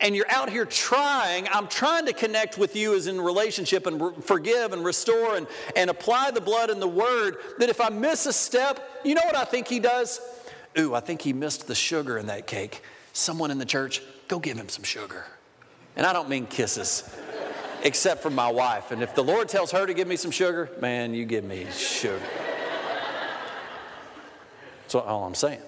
and 0.00 0.14
you're 0.14 0.30
out 0.30 0.48
here 0.48 0.64
trying, 0.64 1.48
I'm 1.50 1.66
trying 1.66 2.06
to 2.06 2.12
connect 2.12 2.56
with 2.56 2.76
you 2.76 2.94
as 2.94 3.06
in 3.06 3.20
relationship 3.20 3.86
and 3.86 4.00
re- 4.00 4.12
forgive 4.20 4.72
and 4.72 4.84
restore 4.84 5.36
and, 5.36 5.46
and 5.74 5.90
apply 5.90 6.30
the 6.30 6.40
blood 6.40 6.70
and 6.70 6.80
the 6.80 6.88
word, 6.88 7.38
that 7.58 7.68
if 7.68 7.80
I 7.80 7.88
miss 7.88 8.26
a 8.26 8.32
step, 8.32 8.80
you 9.04 9.14
know 9.14 9.24
what 9.24 9.36
I 9.36 9.44
think 9.44 9.66
he 9.66 9.80
does? 9.80 10.20
Ooh, 10.78 10.94
I 10.94 11.00
think 11.00 11.22
he 11.22 11.32
missed 11.32 11.66
the 11.66 11.74
sugar 11.74 12.18
in 12.18 12.26
that 12.26 12.46
cake. 12.46 12.82
Someone 13.12 13.50
in 13.50 13.58
the 13.58 13.64
church, 13.64 14.00
go 14.28 14.38
give 14.38 14.56
him 14.56 14.68
some 14.68 14.84
sugar. 14.84 15.24
And 15.96 16.06
I 16.06 16.12
don't 16.12 16.28
mean 16.28 16.46
kisses, 16.46 17.12
except 17.82 18.22
for 18.22 18.30
my 18.30 18.52
wife. 18.52 18.92
And 18.92 19.02
if 19.02 19.16
the 19.16 19.24
Lord 19.24 19.48
tells 19.48 19.72
her 19.72 19.84
to 19.84 19.94
give 19.94 20.06
me 20.06 20.14
some 20.14 20.30
sugar, 20.30 20.70
man, 20.80 21.12
you 21.12 21.24
give 21.24 21.42
me 21.42 21.66
sugar. 21.72 22.20
That's 24.82 24.94
all 24.94 25.24
I'm 25.24 25.34
saying. 25.34 25.60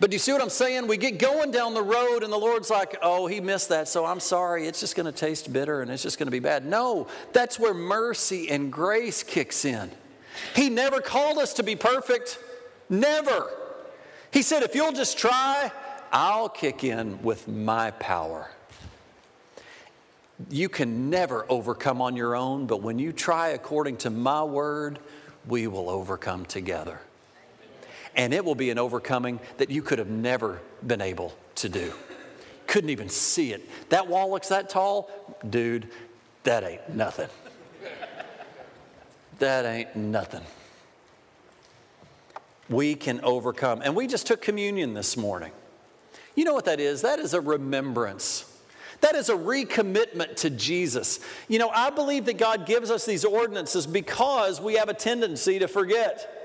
But 0.00 0.10
do 0.10 0.14
you 0.14 0.20
see 0.20 0.32
what 0.32 0.40
I'm 0.40 0.50
saying? 0.50 0.86
We 0.86 0.96
get 0.96 1.18
going 1.18 1.50
down 1.50 1.74
the 1.74 1.82
road, 1.82 2.22
and 2.22 2.32
the 2.32 2.38
Lord's 2.38 2.70
like, 2.70 2.96
oh, 3.02 3.26
he 3.26 3.40
missed 3.40 3.70
that, 3.70 3.88
so 3.88 4.04
I'm 4.04 4.20
sorry. 4.20 4.66
It's 4.66 4.78
just 4.78 4.94
going 4.94 5.06
to 5.06 5.12
taste 5.12 5.52
bitter 5.52 5.82
and 5.82 5.90
it's 5.90 6.02
just 6.02 6.18
going 6.18 6.28
to 6.28 6.32
be 6.32 6.38
bad. 6.38 6.64
No, 6.64 7.08
that's 7.32 7.58
where 7.58 7.74
mercy 7.74 8.48
and 8.48 8.72
grace 8.72 9.22
kicks 9.22 9.64
in. 9.64 9.90
He 10.54 10.70
never 10.70 11.00
called 11.00 11.38
us 11.38 11.54
to 11.54 11.64
be 11.64 11.74
perfect. 11.74 12.38
Never. 12.88 13.50
He 14.30 14.42
said, 14.42 14.62
if 14.62 14.74
you'll 14.74 14.92
just 14.92 15.18
try, 15.18 15.72
I'll 16.12 16.48
kick 16.48 16.84
in 16.84 17.20
with 17.22 17.48
my 17.48 17.90
power. 17.92 18.50
You 20.48 20.68
can 20.68 21.10
never 21.10 21.44
overcome 21.48 22.00
on 22.00 22.14
your 22.14 22.36
own, 22.36 22.66
but 22.66 22.82
when 22.82 23.00
you 23.00 23.12
try 23.12 23.48
according 23.48 23.96
to 23.98 24.10
my 24.10 24.44
word, 24.44 25.00
we 25.48 25.66
will 25.66 25.90
overcome 25.90 26.44
together 26.44 27.00
and 28.18 28.34
it 28.34 28.44
will 28.44 28.56
be 28.56 28.68
an 28.68 28.78
overcoming 28.78 29.38
that 29.56 29.70
you 29.70 29.80
could 29.80 29.98
have 30.00 30.10
never 30.10 30.60
been 30.84 31.00
able 31.00 31.32
to 31.54 31.68
do. 31.68 31.92
Couldn't 32.66 32.90
even 32.90 33.08
see 33.08 33.52
it. 33.52 33.66
That 33.88 34.08
wall 34.08 34.30
looks 34.30 34.48
that 34.48 34.68
tall, 34.68 35.08
dude, 35.48 35.88
that 36.42 36.64
ain't 36.64 36.94
nothing. 36.94 37.28
That 39.38 39.64
ain't 39.64 39.94
nothing. 39.94 40.42
We 42.68 42.96
can 42.96 43.20
overcome. 43.22 43.82
And 43.82 43.94
we 43.94 44.08
just 44.08 44.26
took 44.26 44.42
communion 44.42 44.94
this 44.94 45.16
morning. 45.16 45.52
You 46.34 46.44
know 46.44 46.54
what 46.54 46.64
that 46.64 46.80
is? 46.80 47.02
That 47.02 47.20
is 47.20 47.34
a 47.34 47.40
remembrance. 47.40 48.44
That 49.00 49.14
is 49.14 49.28
a 49.28 49.34
recommitment 49.34 50.36
to 50.36 50.50
Jesus. 50.50 51.20
You 51.46 51.60
know, 51.60 51.68
I 51.68 51.90
believe 51.90 52.24
that 52.24 52.36
God 52.36 52.66
gives 52.66 52.90
us 52.90 53.06
these 53.06 53.24
ordinances 53.24 53.86
because 53.86 54.60
we 54.60 54.74
have 54.74 54.88
a 54.88 54.94
tendency 54.94 55.60
to 55.60 55.68
forget. 55.68 56.37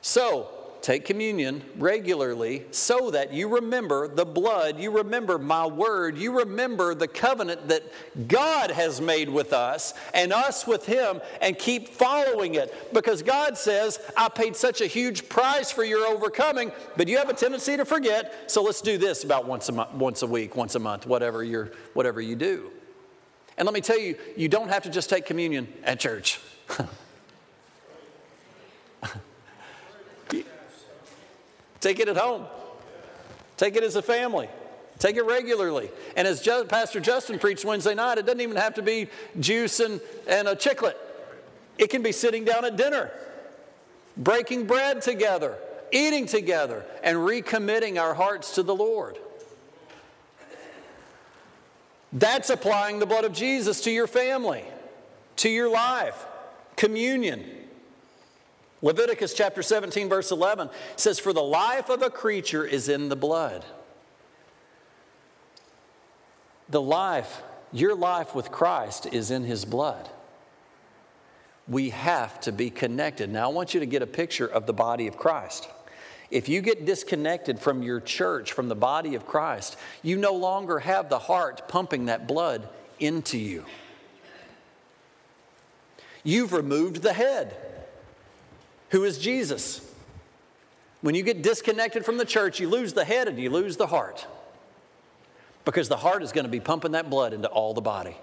So, 0.00 0.56
take 0.86 1.04
communion 1.04 1.64
regularly 1.78 2.64
so 2.70 3.10
that 3.10 3.32
you 3.32 3.48
remember 3.48 4.06
the 4.06 4.24
blood, 4.24 4.78
you 4.78 4.92
remember 4.92 5.36
my 5.36 5.66
word, 5.66 6.16
you 6.16 6.38
remember 6.38 6.94
the 6.94 7.08
covenant 7.08 7.66
that 7.66 7.82
God 8.28 8.70
has 8.70 9.00
made 9.00 9.28
with 9.28 9.52
us 9.52 9.94
and 10.14 10.32
us 10.32 10.64
with 10.64 10.86
Him, 10.86 11.20
and 11.42 11.58
keep 11.58 11.88
following 11.88 12.54
it. 12.54 12.72
Because 12.94 13.20
God 13.20 13.58
says, 13.58 13.98
I 14.16 14.28
paid 14.28 14.54
such 14.54 14.80
a 14.80 14.86
huge 14.86 15.28
price 15.28 15.72
for 15.72 15.82
your 15.82 16.06
overcoming, 16.06 16.70
but 16.96 17.08
you 17.08 17.18
have 17.18 17.28
a 17.28 17.34
tendency 17.34 17.76
to 17.76 17.84
forget, 17.84 18.48
so 18.48 18.62
let's 18.62 18.80
do 18.80 18.96
this 18.96 19.24
about 19.24 19.44
once 19.44 19.68
a, 19.68 19.72
month, 19.72 19.92
once 19.94 20.22
a 20.22 20.26
week, 20.28 20.54
once 20.54 20.76
a 20.76 20.80
month, 20.80 21.04
whatever, 21.04 21.42
you're, 21.42 21.72
whatever 21.94 22.20
you 22.20 22.36
do. 22.36 22.70
And 23.58 23.66
let 23.66 23.74
me 23.74 23.80
tell 23.80 23.98
you, 23.98 24.16
you 24.36 24.48
don't 24.48 24.68
have 24.68 24.84
to 24.84 24.90
just 24.90 25.10
take 25.10 25.26
communion 25.26 25.66
at 25.82 25.98
church. 25.98 26.38
Take 31.86 32.00
it 32.00 32.08
at 32.08 32.16
home. 32.16 32.44
Take 33.56 33.76
it 33.76 33.84
as 33.84 33.94
a 33.94 34.02
family. 34.02 34.48
Take 34.98 35.14
it 35.14 35.22
regularly. 35.22 35.88
And 36.16 36.26
as 36.26 36.42
Pastor 36.68 36.98
Justin 36.98 37.38
preached 37.38 37.64
Wednesday 37.64 37.94
night, 37.94 38.18
it 38.18 38.26
doesn't 38.26 38.40
even 38.40 38.56
have 38.56 38.74
to 38.74 38.82
be 38.82 39.06
juice 39.38 39.78
and, 39.78 40.00
and 40.26 40.48
a 40.48 40.56
chiclet. 40.56 40.94
It 41.78 41.88
can 41.88 42.02
be 42.02 42.10
sitting 42.10 42.44
down 42.44 42.64
at 42.64 42.76
dinner, 42.76 43.12
breaking 44.16 44.66
bread 44.66 45.00
together, 45.00 45.54
eating 45.92 46.26
together, 46.26 46.84
and 47.04 47.18
recommitting 47.18 48.02
our 48.02 48.14
hearts 48.14 48.56
to 48.56 48.64
the 48.64 48.74
Lord. 48.74 49.16
That's 52.12 52.50
applying 52.50 52.98
the 52.98 53.06
blood 53.06 53.24
of 53.24 53.32
Jesus 53.32 53.82
to 53.82 53.92
your 53.92 54.08
family, 54.08 54.64
to 55.36 55.48
your 55.48 55.70
life. 55.70 56.26
Communion. 56.74 57.48
Leviticus 58.82 59.32
chapter 59.32 59.62
17, 59.62 60.08
verse 60.08 60.30
11 60.30 60.68
says, 60.96 61.18
For 61.18 61.32
the 61.32 61.42
life 61.42 61.88
of 61.88 62.02
a 62.02 62.10
creature 62.10 62.64
is 62.64 62.88
in 62.88 63.08
the 63.08 63.16
blood. 63.16 63.64
The 66.68 66.80
life, 66.80 67.42
your 67.72 67.94
life 67.94 68.34
with 68.34 68.50
Christ 68.50 69.06
is 69.12 69.30
in 69.30 69.44
his 69.44 69.64
blood. 69.64 70.08
We 71.68 71.90
have 71.90 72.38
to 72.40 72.52
be 72.52 72.70
connected. 72.70 73.30
Now, 73.30 73.48
I 73.48 73.52
want 73.52 73.72
you 73.72 73.80
to 73.80 73.86
get 73.86 74.02
a 74.02 74.06
picture 74.06 74.46
of 74.46 74.66
the 74.66 74.72
body 74.72 75.06
of 75.06 75.16
Christ. 75.16 75.68
If 76.30 76.48
you 76.48 76.60
get 76.60 76.84
disconnected 76.84 77.58
from 77.58 77.82
your 77.82 78.00
church, 78.00 78.52
from 78.52 78.68
the 78.68 78.74
body 78.74 79.14
of 79.14 79.26
Christ, 79.26 79.76
you 80.02 80.16
no 80.16 80.34
longer 80.34 80.80
have 80.80 81.08
the 81.08 81.18
heart 81.18 81.68
pumping 81.68 82.06
that 82.06 82.28
blood 82.28 82.68
into 82.98 83.38
you. 83.38 83.64
You've 86.24 86.52
removed 86.52 87.02
the 87.02 87.12
head 87.12 87.56
who 88.90 89.04
is 89.04 89.18
Jesus. 89.18 89.80
When 91.00 91.14
you 91.14 91.22
get 91.22 91.42
disconnected 91.42 92.04
from 92.04 92.16
the 92.16 92.24
church, 92.24 92.60
you 92.60 92.68
lose 92.68 92.92
the 92.92 93.04
head 93.04 93.28
and 93.28 93.38
you 93.38 93.50
lose 93.50 93.76
the 93.76 93.86
heart. 93.86 94.26
Because 95.64 95.88
the 95.88 95.96
heart 95.96 96.22
is 96.22 96.32
going 96.32 96.44
to 96.44 96.50
be 96.50 96.60
pumping 96.60 96.92
that 96.92 97.10
blood 97.10 97.32
into 97.32 97.48
all 97.48 97.74
the 97.74 97.80
body. 97.80 98.16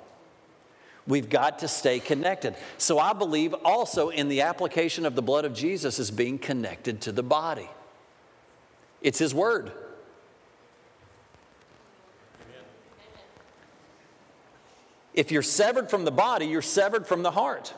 We've 1.05 1.29
got 1.29 1.59
to 1.59 1.67
stay 1.67 1.99
connected. 1.99 2.55
So 2.77 2.97
I 2.97 3.13
believe 3.13 3.53
also 3.65 4.09
in 4.09 4.29
the 4.29 4.41
application 4.41 5.05
of 5.05 5.15
the 5.15 5.21
blood 5.21 5.43
of 5.43 5.53
Jesus 5.53 5.99
as 5.99 6.11
being 6.11 6.39
connected 6.39 7.01
to 7.01 7.11
the 7.11 7.23
body. 7.23 7.69
It's 9.01 9.19
His 9.19 9.33
Word. 9.33 9.71
If 15.13 15.31
you're 15.31 15.41
severed 15.41 15.89
from 15.89 16.05
the 16.05 16.11
body, 16.11 16.45
you're 16.47 16.61
severed 16.61 17.05
from 17.05 17.21
the 17.21 17.31
heart. 17.31 17.73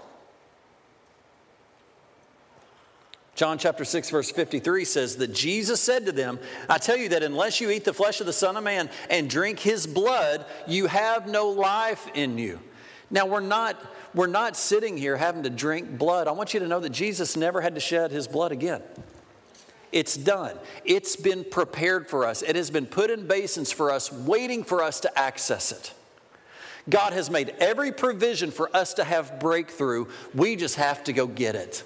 John 3.36 3.58
chapter 3.58 3.84
6, 3.84 4.10
verse 4.10 4.32
53 4.32 4.86
says 4.86 5.18
that 5.18 5.34
Jesus 5.34 5.82
said 5.82 6.06
to 6.06 6.13
them, 6.13 6.39
I 6.70 6.77
tell 6.77 6.96
you 6.96 7.10
that 7.10 7.22
unless 7.22 7.60
you 7.60 7.70
eat 7.70 7.84
the 7.84 7.94
flesh 7.94 8.22
of 8.22 8.25
the 8.25 8.34
Son 8.34 8.56
of 8.56 8.63
Man 8.63 8.89
and 9.10 9.30
drink 9.30 9.60
his 9.60 9.86
blood, 9.86 10.46
you 10.68 10.88
have 10.88 11.27
no 11.27 11.50
life 11.50 12.08
in 12.13 12.38
you. 12.38 12.62
Now, 13.12 13.25
we're 13.25 13.42
not, 13.42 13.75
we're 14.13 14.27
not 14.27 14.56
sitting 14.56 14.96
here 14.98 15.18
having 15.18 15.44
to 15.44 15.50
drink 15.50 15.98
blood. 15.98 16.30
I 16.30 16.32
want 16.32 16.54
you 16.54 16.62
to 16.62 16.68
know 16.68 16.80
that 16.80 16.92
Jesus 16.92 17.36
never 17.36 17.60
had 17.60 17.75
to 17.75 17.82
shed 17.82 18.10
his 18.12 18.25
blood 18.25 18.54
again. 18.54 18.82
It's 19.92 20.15
done. 20.15 20.58
It's 20.86 21.18
been 21.18 21.44
prepared 21.44 22.10
for 22.10 22.25
us. 22.25 22.42
It 22.42 22.56
has 22.56 22.70
been 22.70 22.86
put 22.86 23.10
in 23.10 23.27
basins 23.27 23.72
for 23.72 23.92
us, 23.92 24.12
waiting 24.12 24.63
for 24.63 24.82
us 24.82 25.01
to 25.01 25.20
access 25.20 25.74
it. 25.74 25.94
God 26.89 27.13
has 27.13 27.30
made 27.30 27.54
every 27.60 27.92
provision 27.92 28.50
for 28.51 28.74
us 28.75 28.94
to 28.96 29.04
have 29.04 29.39
breakthrough. 29.39 30.06
We 30.34 30.56
just 30.56 30.75
have 30.75 31.04
to 31.06 31.13
go 31.13 31.27
get 31.27 31.56
it. 31.56 31.84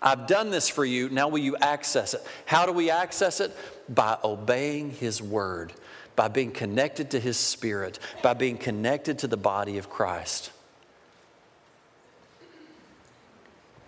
I've 0.00 0.26
done 0.26 0.50
this 0.50 0.68
for 0.68 0.84
you. 0.84 1.08
Now 1.08 1.28
will 1.28 1.38
you 1.38 1.56
access 1.56 2.14
it? 2.14 2.24
How 2.46 2.66
do 2.66 2.72
we 2.72 2.90
access 2.90 3.40
it? 3.40 3.56
By 3.88 4.18
obeying 4.22 4.90
His 4.90 5.20
word, 5.20 5.72
by 6.14 6.28
being 6.28 6.52
connected 6.52 7.10
to 7.12 7.20
His 7.20 7.36
Spirit, 7.36 7.98
by 8.22 8.34
being 8.34 8.58
connected 8.58 9.18
to 9.20 9.26
the 9.26 9.36
body 9.36 9.78
of 9.78 9.90
Christ. 9.90 10.52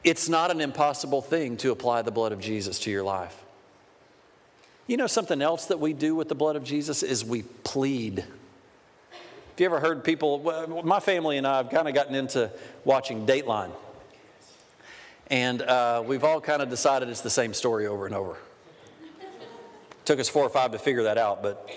It's 0.02 0.29
not 0.29 0.50
an 0.50 0.61
impossible 0.61 1.21
thing 1.21 1.57
to 1.59 1.71
apply 1.71 2.02
the 2.02 2.11
blood 2.11 2.33
of 2.33 2.40
Jesus 2.40 2.79
to 2.81 2.90
your 2.90 3.02
life. 3.02 3.37
You 4.87 4.97
know, 4.97 5.07
something 5.07 5.40
else 5.40 5.67
that 5.67 5.79
we 5.79 5.93
do 5.93 6.17
with 6.17 6.29
the 6.29 6.35
blood 6.35 6.57
of 6.57 6.64
Jesus 6.64 7.02
is 7.02 7.25
we 7.25 7.43
plead. 7.43 8.21
Have 8.21 8.29
you 9.59 9.67
ever 9.67 9.79
heard 9.79 10.02
people? 10.02 10.83
My 10.85 11.00
family 11.00 11.37
and 11.37 11.47
I 11.47 11.59
have 11.59 11.71
kind 11.71 11.87
of 11.87 11.95
gotten 11.95 12.14
into 12.14 12.50
watching 12.85 13.26
Dateline. 13.26 13.71
And 15.31 15.63
uh, 15.63 16.03
we've 16.05 16.25
all 16.25 16.41
kind 16.41 16.61
of 16.61 16.69
decided 16.69 17.09
it's 17.09 17.21
the 17.21 17.31
same 17.31 17.55
story 17.55 17.87
over 17.87 18.05
and 18.05 18.15
over. 18.15 18.37
Took 20.05 20.19
us 20.19 20.29
four 20.29 20.45
or 20.45 20.51
five 20.51 20.73
to 20.73 20.79
figure 20.79 21.05
that 21.05 21.19
out, 21.19 21.41
but 21.41 21.71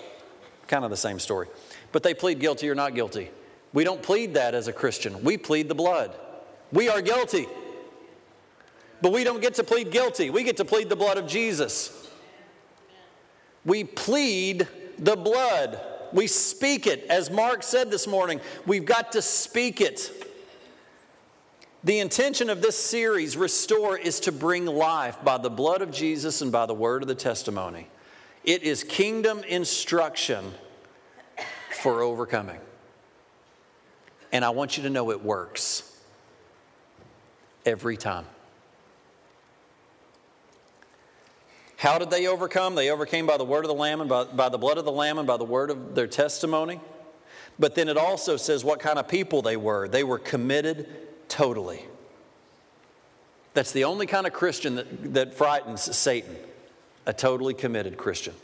kind 0.67 0.83
of 0.83 0.89
the 0.89 0.97
same 0.97 1.19
story. 1.19 1.47
But 1.91 2.01
they 2.01 2.15
plead 2.15 2.39
guilty 2.39 2.67
or 2.67 2.73
not 2.73 2.95
guilty. 2.95 3.29
We 3.71 3.83
don't 3.83 4.01
plead 4.01 4.33
that 4.33 4.55
as 4.55 4.67
a 4.67 4.73
Christian. 4.73 5.23
We 5.23 5.37
plead 5.37 5.69
the 5.69 5.75
blood. 5.75 6.15
We 6.71 6.89
are 6.89 7.01
guilty. 7.01 7.47
But 9.01 9.11
we 9.11 9.23
don't 9.23 9.41
get 9.41 9.53
to 9.55 9.63
plead 9.63 9.91
guilty. 9.91 10.31
We 10.31 10.43
get 10.43 10.57
to 10.57 10.65
plead 10.65 10.89
the 10.89 10.95
blood 10.95 11.17
of 11.17 11.27
Jesus. 11.27 12.09
We 13.65 13.83
plead 13.83 14.67
the 14.97 15.15
blood. 15.15 15.79
We 16.11 16.25
speak 16.25 16.87
it. 16.87 17.05
As 17.09 17.29
Mark 17.29 17.61
said 17.61 17.91
this 17.91 18.07
morning, 18.07 18.41
we've 18.65 18.85
got 18.85 19.11
to 19.11 19.21
speak 19.21 19.79
it. 19.79 20.32
The 21.85 21.99
intention 21.99 22.49
of 22.49 22.61
this 22.61 22.77
series, 22.77 23.35
Restore, 23.35 23.97
is 23.97 24.21
to 24.21 24.31
bring 24.31 24.65
life 24.65 25.17
by 25.23 25.37
the 25.37 25.49
blood 25.49 25.81
of 25.81 25.91
Jesus 25.91 26.41
and 26.41 26.49
by 26.49 26.65
the 26.65 26.73
word 26.73 27.01
of 27.01 27.09
the 27.09 27.15
testimony. 27.15 27.89
It 28.45 28.63
is 28.63 28.85
kingdom 28.85 29.43
instruction 29.43 30.53
for 31.81 32.01
overcoming. 32.01 32.61
And 34.31 34.45
I 34.45 34.51
want 34.51 34.77
you 34.77 34.83
to 34.83 34.89
know 34.89 35.11
it 35.11 35.23
works 35.23 35.99
every 37.65 37.97
time. 37.97 38.25
How 41.75 41.99
did 41.99 42.09
they 42.09 42.27
overcome? 42.27 42.75
They 42.75 42.91
overcame 42.91 43.27
by 43.27 43.35
the 43.35 43.43
word 43.43 43.65
of 43.65 43.67
the 43.67 43.73
Lamb 43.73 43.99
and 43.99 44.09
by, 44.09 44.23
by 44.23 44.47
the 44.47 44.57
blood 44.57 44.77
of 44.77 44.85
the 44.85 44.91
Lamb 44.91 45.17
and 45.17 45.27
by 45.27 45.35
the 45.35 45.43
word 45.43 45.69
of 45.69 45.95
their 45.95 46.07
testimony. 46.07 46.79
But 47.59 47.75
then 47.75 47.89
it 47.89 47.97
also 47.97 48.37
says 48.37 48.63
what 48.63 48.79
kind 48.79 48.97
of 48.97 49.09
people 49.09 49.41
they 49.41 49.57
were. 49.57 49.89
They 49.89 50.05
were 50.05 50.17
committed 50.17 50.87
totally. 51.33 51.83
That's 53.55 53.71
the 53.71 53.85
only 53.85 54.05
kind 54.05 54.27
of 54.27 54.33
Christian 54.33 54.75
that, 54.75 55.13
that 55.15 55.33
frightens 55.33 55.81
Satan, 55.95 56.35
a 57.07 57.13
totally 57.13 57.55
committed 57.55 57.97
Christian. 57.97 58.35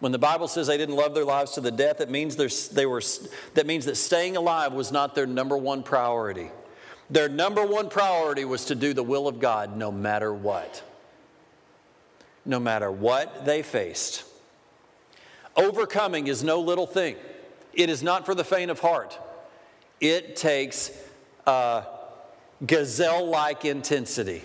When 0.00 0.10
the 0.10 0.18
Bible 0.18 0.48
says 0.48 0.66
they 0.66 0.76
didn't 0.76 0.96
love 0.96 1.14
their 1.14 1.24
lives 1.24 1.52
to 1.52 1.60
the 1.60 1.70
death, 1.70 2.00
it 2.00 2.10
means 2.10 2.34
they 2.70 2.84
were, 2.84 3.00
that 3.54 3.64
means 3.64 3.84
that 3.84 3.96
staying 3.96 4.36
alive 4.36 4.72
was 4.72 4.90
not 4.90 5.14
their 5.14 5.26
number 5.26 5.56
one 5.56 5.84
priority. 5.84 6.50
Their 7.08 7.28
number 7.28 7.64
one 7.64 7.88
priority 7.88 8.44
was 8.44 8.64
to 8.66 8.74
do 8.74 8.92
the 8.92 9.04
will 9.04 9.28
of 9.28 9.38
God 9.38 9.76
no 9.76 9.92
matter 9.92 10.34
what. 10.34 10.82
No 12.44 12.58
matter 12.58 12.90
what 12.90 13.44
they 13.46 13.62
faced. 13.62 14.24
Overcoming 15.56 16.26
is 16.26 16.42
no 16.42 16.60
little 16.60 16.88
thing. 16.88 17.14
It 17.72 17.88
is 17.88 18.02
not 18.02 18.26
for 18.26 18.34
the 18.34 18.44
faint 18.44 18.72
of 18.72 18.80
heart. 18.80 19.16
It 20.00 20.34
takes 20.34 20.90
uh, 21.46 21.84
gazelle 22.64 23.26
like 23.26 23.64
intensity. 23.64 24.42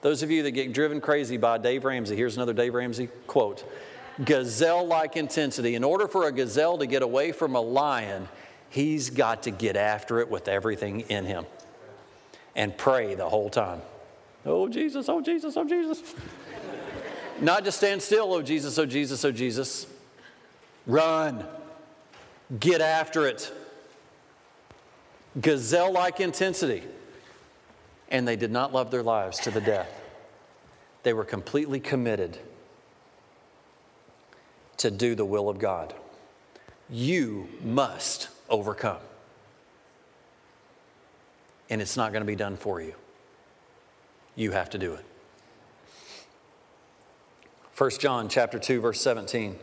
Those 0.00 0.22
of 0.22 0.30
you 0.30 0.44
that 0.44 0.52
get 0.52 0.72
driven 0.72 1.00
crazy 1.00 1.36
by 1.36 1.58
Dave 1.58 1.84
Ramsey, 1.84 2.14
here's 2.14 2.36
another 2.36 2.52
Dave 2.52 2.74
Ramsey 2.74 3.08
quote 3.26 3.64
gazelle 4.24 4.86
like 4.86 5.16
intensity. 5.16 5.74
In 5.74 5.84
order 5.84 6.08
for 6.08 6.26
a 6.26 6.32
gazelle 6.32 6.78
to 6.78 6.86
get 6.86 7.02
away 7.02 7.32
from 7.32 7.54
a 7.54 7.60
lion, 7.60 8.28
he's 8.68 9.10
got 9.10 9.44
to 9.44 9.50
get 9.50 9.76
after 9.76 10.20
it 10.20 10.28
with 10.28 10.48
everything 10.48 11.00
in 11.02 11.24
him 11.24 11.46
and 12.56 12.76
pray 12.76 13.14
the 13.14 13.28
whole 13.28 13.50
time. 13.50 13.80
Oh, 14.44 14.68
Jesus, 14.68 15.08
oh, 15.08 15.20
Jesus, 15.20 15.56
oh, 15.56 15.64
Jesus. 15.64 16.02
Not 17.40 17.64
just 17.64 17.78
stand 17.78 18.02
still, 18.02 18.32
oh, 18.32 18.42
Jesus, 18.42 18.76
oh, 18.78 18.86
Jesus, 18.86 19.24
oh, 19.24 19.30
Jesus. 19.30 19.86
Run. 20.86 21.44
Get 22.58 22.80
after 22.80 23.26
it. 23.26 23.52
Gazelle 25.40 25.92
like 25.92 26.18
intensity 26.18 26.82
and 28.10 28.26
they 28.26 28.36
did 28.36 28.50
not 28.50 28.72
love 28.72 28.90
their 28.90 29.02
lives 29.02 29.38
to 29.40 29.50
the 29.50 29.60
death. 29.60 30.00
They 31.02 31.12
were 31.12 31.24
completely 31.24 31.80
committed 31.80 32.38
to 34.78 34.90
do 34.90 35.14
the 35.14 35.24
will 35.24 35.48
of 35.48 35.58
God. 35.58 35.94
You 36.88 37.48
must 37.62 38.28
overcome. 38.48 38.98
And 41.70 41.82
it's 41.82 41.96
not 41.96 42.12
going 42.12 42.22
to 42.22 42.26
be 42.26 42.36
done 42.36 42.56
for 42.56 42.80
you. 42.80 42.94
You 44.36 44.52
have 44.52 44.70
to 44.70 44.78
do 44.78 44.94
it. 44.94 45.04
1 47.76 47.90
John 48.00 48.28
chapter 48.28 48.58
2 48.58 48.80
verse 48.80 49.00
17 49.00 49.56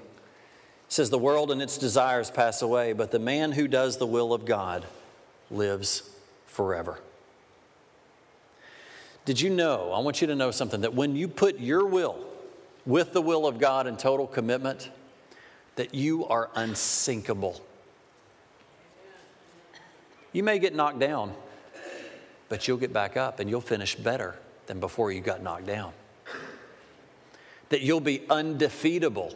says 0.87 1.09
the 1.09 1.17
world 1.17 1.51
and 1.51 1.61
its 1.61 1.77
desires 1.77 2.29
pass 2.29 2.61
away, 2.61 2.93
but 2.93 3.11
the 3.11 3.19
man 3.19 3.51
who 3.51 3.67
does 3.67 3.97
the 3.97 4.05
will 4.05 4.33
of 4.33 4.45
God 4.45 4.85
lives 5.49 6.09
forever. 6.45 6.99
Did 9.25 9.41
you 9.41 9.49
know? 9.49 9.91
I 9.91 9.99
want 9.99 10.21
you 10.21 10.27
to 10.27 10.35
know 10.35 10.51
something 10.51 10.81
that 10.81 10.93
when 10.93 11.15
you 11.15 11.27
put 11.27 11.59
your 11.59 11.85
will 11.85 12.23
with 12.85 13.11
the 13.11 13.21
will 13.21 13.47
of 13.47 13.59
God 13.59 13.87
in 13.87 13.97
total 13.97 14.27
commitment, 14.27 14.91
that 15.75 15.93
you 15.93 16.25
are 16.27 16.49
unsinkable. 16.55 17.59
You 20.31 20.43
may 20.43 20.59
get 20.59 20.75
knocked 20.75 20.99
down, 20.99 21.33
but 22.49 22.67
you'll 22.67 22.77
get 22.77 22.93
back 22.93 23.17
up 23.17 23.39
and 23.39 23.49
you'll 23.49 23.61
finish 23.61 23.95
better 23.95 24.35
than 24.67 24.79
before 24.79 25.11
you 25.11 25.21
got 25.21 25.41
knocked 25.41 25.65
down. 25.65 25.91
That 27.69 27.81
you'll 27.81 27.99
be 27.99 28.21
undefeatable. 28.29 29.35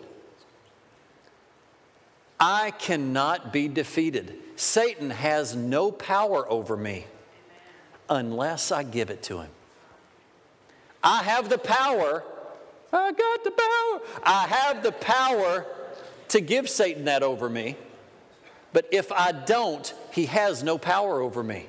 I 2.40 2.72
cannot 2.72 3.52
be 3.52 3.68
defeated. 3.68 4.38
Satan 4.56 5.10
has 5.10 5.56
no 5.56 5.92
power 5.92 6.50
over 6.50 6.78
me 6.78 7.06
unless 8.08 8.72
I 8.72 8.84
give 8.84 9.10
it 9.10 9.24
to 9.24 9.40
him. 9.40 9.50
I 11.04 11.24
have 11.24 11.50
the 11.50 11.58
power. 11.58 12.24
I 12.92 13.12
got 13.12 13.44
the 13.44 13.52
power. 13.52 14.22
I 14.24 14.48
have 14.48 14.84
the 14.84 14.92
power 14.92 15.66
to 16.30 16.42
give 16.42 16.70
Satan 16.70 17.06
that 17.06 17.24
over 17.24 17.50
me. 17.50 17.76
But 18.74 18.88
if 18.92 19.12
I 19.12 19.32
don't, 19.32 19.94
he 20.12 20.26
has 20.26 20.64
no 20.64 20.78
power 20.78 21.22
over 21.22 21.44
me. 21.44 21.66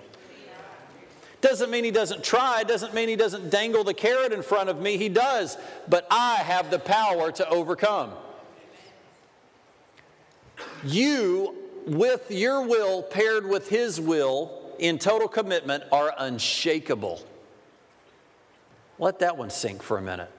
Doesn't 1.40 1.70
mean 1.70 1.84
he 1.84 1.90
doesn't 1.90 2.22
try, 2.22 2.64
doesn't 2.64 2.92
mean 2.92 3.08
he 3.08 3.16
doesn't 3.16 3.50
dangle 3.50 3.82
the 3.82 3.94
carrot 3.94 4.32
in 4.32 4.42
front 4.42 4.68
of 4.68 4.78
me. 4.80 4.98
He 4.98 5.08
does, 5.08 5.56
but 5.88 6.06
I 6.10 6.34
have 6.36 6.70
the 6.70 6.78
power 6.78 7.32
to 7.32 7.48
overcome. 7.48 8.12
You, 10.84 11.54
with 11.86 12.30
your 12.30 12.66
will 12.66 13.02
paired 13.02 13.46
with 13.46 13.70
his 13.70 13.98
will 13.98 14.74
in 14.78 14.98
total 14.98 15.28
commitment, 15.28 15.84
are 15.90 16.12
unshakable. 16.18 17.22
Let 19.00 19.18
that 19.20 19.38
one 19.38 19.48
sink 19.48 19.82
for 19.82 19.96
a 19.96 20.02
minute. 20.02 20.30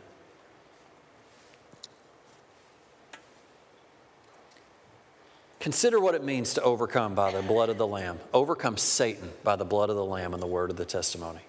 Consider 5.60 6.00
what 6.00 6.16
it 6.16 6.24
means 6.24 6.54
to 6.54 6.62
overcome 6.62 7.16
by 7.16 7.32
the 7.32 7.42
blood 7.42 7.70
of 7.70 7.78
the 7.78 7.88
Lamb. 7.88 8.20
Overcome 8.34 8.78
Satan 8.78 9.32
by 9.44 9.56
the 9.56 9.66
blood 9.66 9.90
of 9.90 9.96
the 9.96 10.06
Lamb 10.06 10.34
and 10.34 10.42
the 10.42 10.48
word 10.48 10.70
of 10.70 10.78
the 10.78 10.86
testimony. 10.86 11.42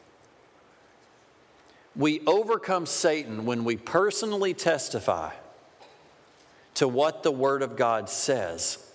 We 1.94 2.20
overcome 2.26 2.86
Satan 2.86 3.44
when 3.44 3.64
we 3.64 3.76
personally 3.76 4.54
testify 4.54 5.32
to 6.74 6.88
what 6.88 7.22
the 7.22 7.30
Word 7.30 7.60
of 7.60 7.76
God 7.76 8.08
says 8.08 8.90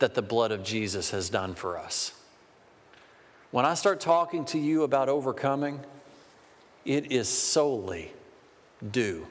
that 0.00 0.14
the 0.14 0.22
blood 0.22 0.50
of 0.50 0.64
Jesus 0.64 1.12
has 1.12 1.30
done 1.30 1.54
for 1.54 1.78
us. 1.78 2.12
When 3.52 3.64
I 3.64 3.74
start 3.74 4.00
talking 4.00 4.44
to 4.46 4.58
you 4.58 4.82
about 4.82 5.08
overcoming, 5.08 5.80
it 6.84 7.12
is 7.12 7.28
solely 7.28 8.12
due 8.90 9.26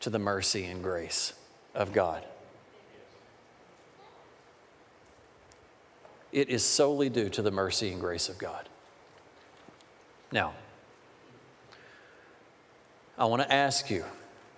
to 0.00 0.10
the 0.10 0.18
mercy 0.18 0.64
and 0.64 0.82
grace 0.82 1.34
of 1.74 1.92
God. 1.92 2.24
It 6.32 6.48
is 6.48 6.64
solely 6.64 7.08
due 7.08 7.28
to 7.30 7.42
the 7.42 7.50
mercy 7.50 7.90
and 7.90 8.00
grace 8.00 8.28
of 8.28 8.38
God. 8.38 8.68
Now, 10.32 10.54
I 13.18 13.24
want 13.24 13.42
to 13.42 13.52
ask 13.52 13.90
you 13.90 14.04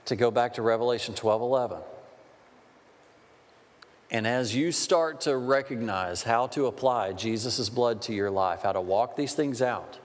to 0.04 0.16
go 0.16 0.30
back 0.30 0.54
to 0.54 0.62
Revelation 0.62 1.14
12 1.14 1.42
11. 1.42 1.78
And 4.10 4.26
as 4.26 4.54
you 4.54 4.72
start 4.72 5.22
to 5.22 5.36
recognize 5.36 6.22
how 6.22 6.46
to 6.48 6.66
apply 6.66 7.14
Jesus' 7.14 7.70
blood 7.70 8.02
to 8.02 8.14
your 8.14 8.30
life, 8.30 8.60
how 8.62 8.72
to 8.72 8.80
walk 8.80 9.16
these 9.16 9.32
things 9.32 9.62
out, 9.62 9.98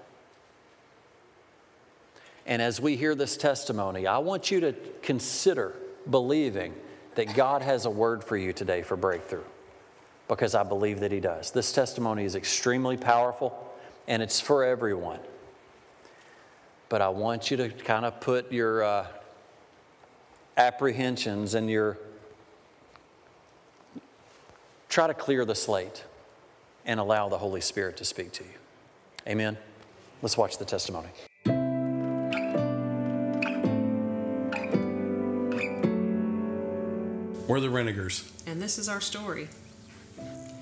and 2.47 2.61
as 2.61 2.79
we 2.79 2.95
hear 2.95 3.13
this 3.13 3.35
testimony, 3.37 4.07
I 4.07 4.17
want 4.19 4.49
you 4.49 4.61
to 4.61 4.73
consider 5.01 5.75
believing 6.09 6.73
that 7.15 7.35
God 7.35 7.61
has 7.61 7.85
a 7.85 7.89
word 7.89 8.23
for 8.23 8.37
you 8.37 8.53
today 8.53 8.81
for 8.81 8.95
breakthrough, 8.95 9.43
because 10.29 10.55
I 10.55 10.63
believe 10.63 11.01
that 11.01 11.11
He 11.11 11.19
does. 11.19 11.51
This 11.51 11.73
testimony 11.73 12.23
is 12.23 12.35
extremely 12.35 12.95
powerful, 12.95 13.71
and 14.07 14.23
it's 14.23 14.39
for 14.39 14.63
everyone. 14.63 15.19
But 16.89 17.01
I 17.01 17.09
want 17.09 17.51
you 17.51 17.57
to 17.57 17.69
kind 17.69 18.05
of 18.05 18.21
put 18.21 18.49
your 18.49 18.83
uh, 18.83 19.07
apprehensions 20.55 21.53
and 21.53 21.69
your 21.69 21.97
try 24.87 25.07
to 25.07 25.13
clear 25.13 25.43
the 25.43 25.53
slate 25.53 26.05
and 26.85 26.99
allow 26.99 27.27
the 27.27 27.37
Holy 27.37 27.59
Spirit 27.59 27.97
to 27.97 28.05
speak 28.05 28.31
to 28.31 28.43
you. 28.43 28.49
Amen. 29.27 29.57
Let's 30.21 30.37
watch 30.37 30.57
the 30.57 30.65
testimony. 30.65 31.09
We're 37.47 37.61
the 37.61 37.67
Renegers. 37.67 38.29
And 38.45 38.61
this 38.61 38.77
is 38.77 38.89
our 38.89 38.99
story. 38.99 39.47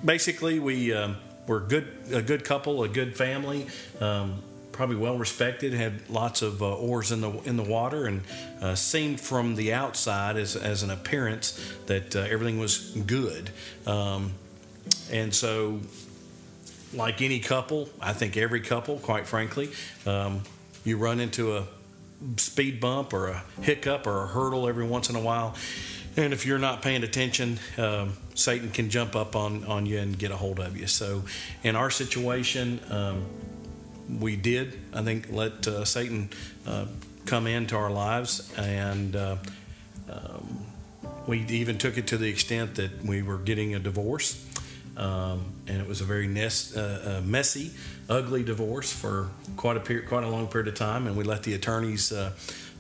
Basically, 0.03 0.59
we 0.59 0.93
um, 0.93 1.17
we're 1.47 1.61
good, 1.61 1.87
a 2.11 2.21
good 2.21 2.43
couple, 2.43 2.83
a 2.83 2.87
good 2.87 3.17
family. 3.17 3.65
Um, 3.99 4.43
probably 4.71 4.97
well 4.97 5.17
respected, 5.17 5.73
had 5.73 6.07
lots 6.09 6.43
of 6.43 6.61
uh, 6.61 6.75
oars 6.75 7.11
in 7.11 7.21
the 7.21 7.31
in 7.45 7.57
the 7.57 7.63
water, 7.63 8.05
and 8.05 8.21
uh, 8.61 8.75
seemed 8.75 9.19
from 9.19 9.55
the 9.55 9.73
outside 9.73 10.37
as, 10.37 10.55
as 10.55 10.83
an 10.83 10.91
appearance 10.91 11.59
that 11.87 12.15
uh, 12.15 12.19
everything 12.19 12.59
was 12.59 12.91
good. 12.91 13.49
Um, 13.87 14.33
and 15.11 15.33
so, 15.33 15.79
like 16.93 17.23
any 17.23 17.39
couple, 17.39 17.89
I 17.99 18.13
think 18.13 18.37
every 18.37 18.61
couple, 18.61 18.99
quite 18.99 19.25
frankly, 19.25 19.71
um, 20.05 20.43
you 20.83 20.97
run 20.97 21.19
into 21.19 21.57
a 21.57 21.67
speed 22.37 22.79
bump 22.79 23.11
or 23.11 23.27
a 23.27 23.43
hiccup 23.61 24.05
or 24.05 24.23
a 24.23 24.27
hurdle 24.27 24.67
every 24.67 24.85
once 24.85 25.09
in 25.09 25.15
a 25.15 25.21
while. 25.21 25.55
And 26.17 26.31
if 26.31 26.45
you're 26.45 26.59
not 26.59 26.81
paying 26.81 27.03
attention, 27.03 27.59
um, 27.77 28.13
Satan 28.35 28.71
can 28.71 28.89
jump 28.89 29.17
up 29.17 29.35
on, 29.35 29.65
on 29.65 29.85
you 29.85 29.99
and 29.99 30.17
get 30.17 30.31
a 30.31 30.37
hold 30.37 30.59
of 30.59 30.77
you. 30.77 30.87
So, 30.87 31.23
in 31.61 31.75
our 31.75 31.89
situation, 31.89 32.79
um, 32.89 33.25
we 34.19 34.37
did, 34.37 34.79
I 34.93 35.01
think, 35.01 35.27
let 35.29 35.67
uh, 35.67 35.83
Satan 35.83 36.29
uh, 36.65 36.85
come 37.25 37.47
into 37.47 37.75
our 37.75 37.91
lives, 37.91 38.53
and 38.57 39.13
uh, 39.15 39.35
um, 40.09 40.65
we 41.27 41.39
even 41.47 41.77
took 41.77 41.97
it 41.97 42.07
to 42.07 42.17
the 42.17 42.29
extent 42.29 42.75
that 42.75 43.03
we 43.03 43.21
were 43.21 43.37
getting 43.37 43.75
a 43.75 43.79
divorce. 43.79 44.41
Um, 44.95 45.43
and 45.67 45.81
it 45.81 45.87
was 45.87 45.99
a 45.99 46.05
very 46.05 46.27
nest, 46.27 46.77
uh, 46.77 47.21
messy, 47.25 47.71
ugly 48.07 48.43
divorce 48.43 48.93
for 48.93 49.29
quite 49.57 49.75
a 49.75 49.81
period, 49.81 50.07
quite 50.07 50.23
a 50.23 50.29
long 50.29 50.47
period 50.47 50.69
of 50.69 50.75
time. 50.75 51.07
And 51.07 51.17
we 51.17 51.25
let 51.25 51.43
the 51.43 51.53
attorneys 51.53 52.13
uh, 52.13 52.31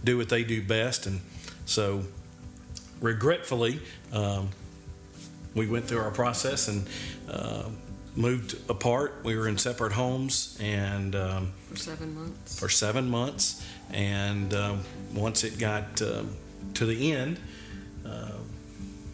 do 0.05 0.17
what 0.17 0.29
they 0.29 0.45
do 0.45 0.61
best. 0.61 1.05
And 1.07 1.19
so, 1.65 2.05
regretfully, 3.01 3.79
um, 4.13 4.49
we 5.53 5.67
went 5.67 5.85
through 5.85 5.99
our 5.99 6.11
process 6.11 6.67
and 6.67 6.87
uh, 7.29 7.63
moved 8.15 8.57
apart. 8.69 9.21
We 9.23 9.37
were 9.37 9.47
in 9.47 9.57
separate 9.57 9.93
homes 9.93 10.57
and 10.61 11.15
um, 11.15 11.53
for 11.69 11.77
seven 11.77 12.15
months. 12.15 12.59
For 12.59 12.69
seven 12.69 13.09
months, 13.09 13.65
and 13.91 14.53
um, 14.53 14.83
once 15.13 15.43
it 15.43 15.57
got 15.57 16.01
um, 16.01 16.35
to 16.75 16.85
the 16.85 17.13
end, 17.13 17.39
uh, 18.05 18.31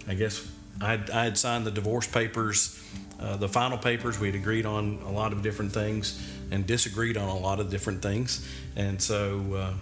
I 0.08 0.14
guess 0.14 0.48
I'd, 0.82 1.10
had 1.10 1.38
signed 1.38 1.66
the 1.66 1.72
divorce 1.72 2.08
papers. 2.08 2.78
Uh, 3.20 3.38
the 3.38 3.48
final 3.48 3.78
papers, 3.78 4.20
we 4.20 4.28
had 4.28 4.36
agreed 4.36 4.66
on 4.66 5.00
a 5.06 5.12
lot 5.12 5.32
of 5.32 5.44
different 5.44 5.72
things 5.72 6.20
and 6.50 6.66
disagreed 6.66 7.18
on 7.18 7.30
a 7.30 7.38
lot 7.38 7.60
of 7.60 7.70
different 7.70 8.02
things. 8.02 8.48
And 8.76 9.00
so 9.00 9.42
uh, 9.54 9.74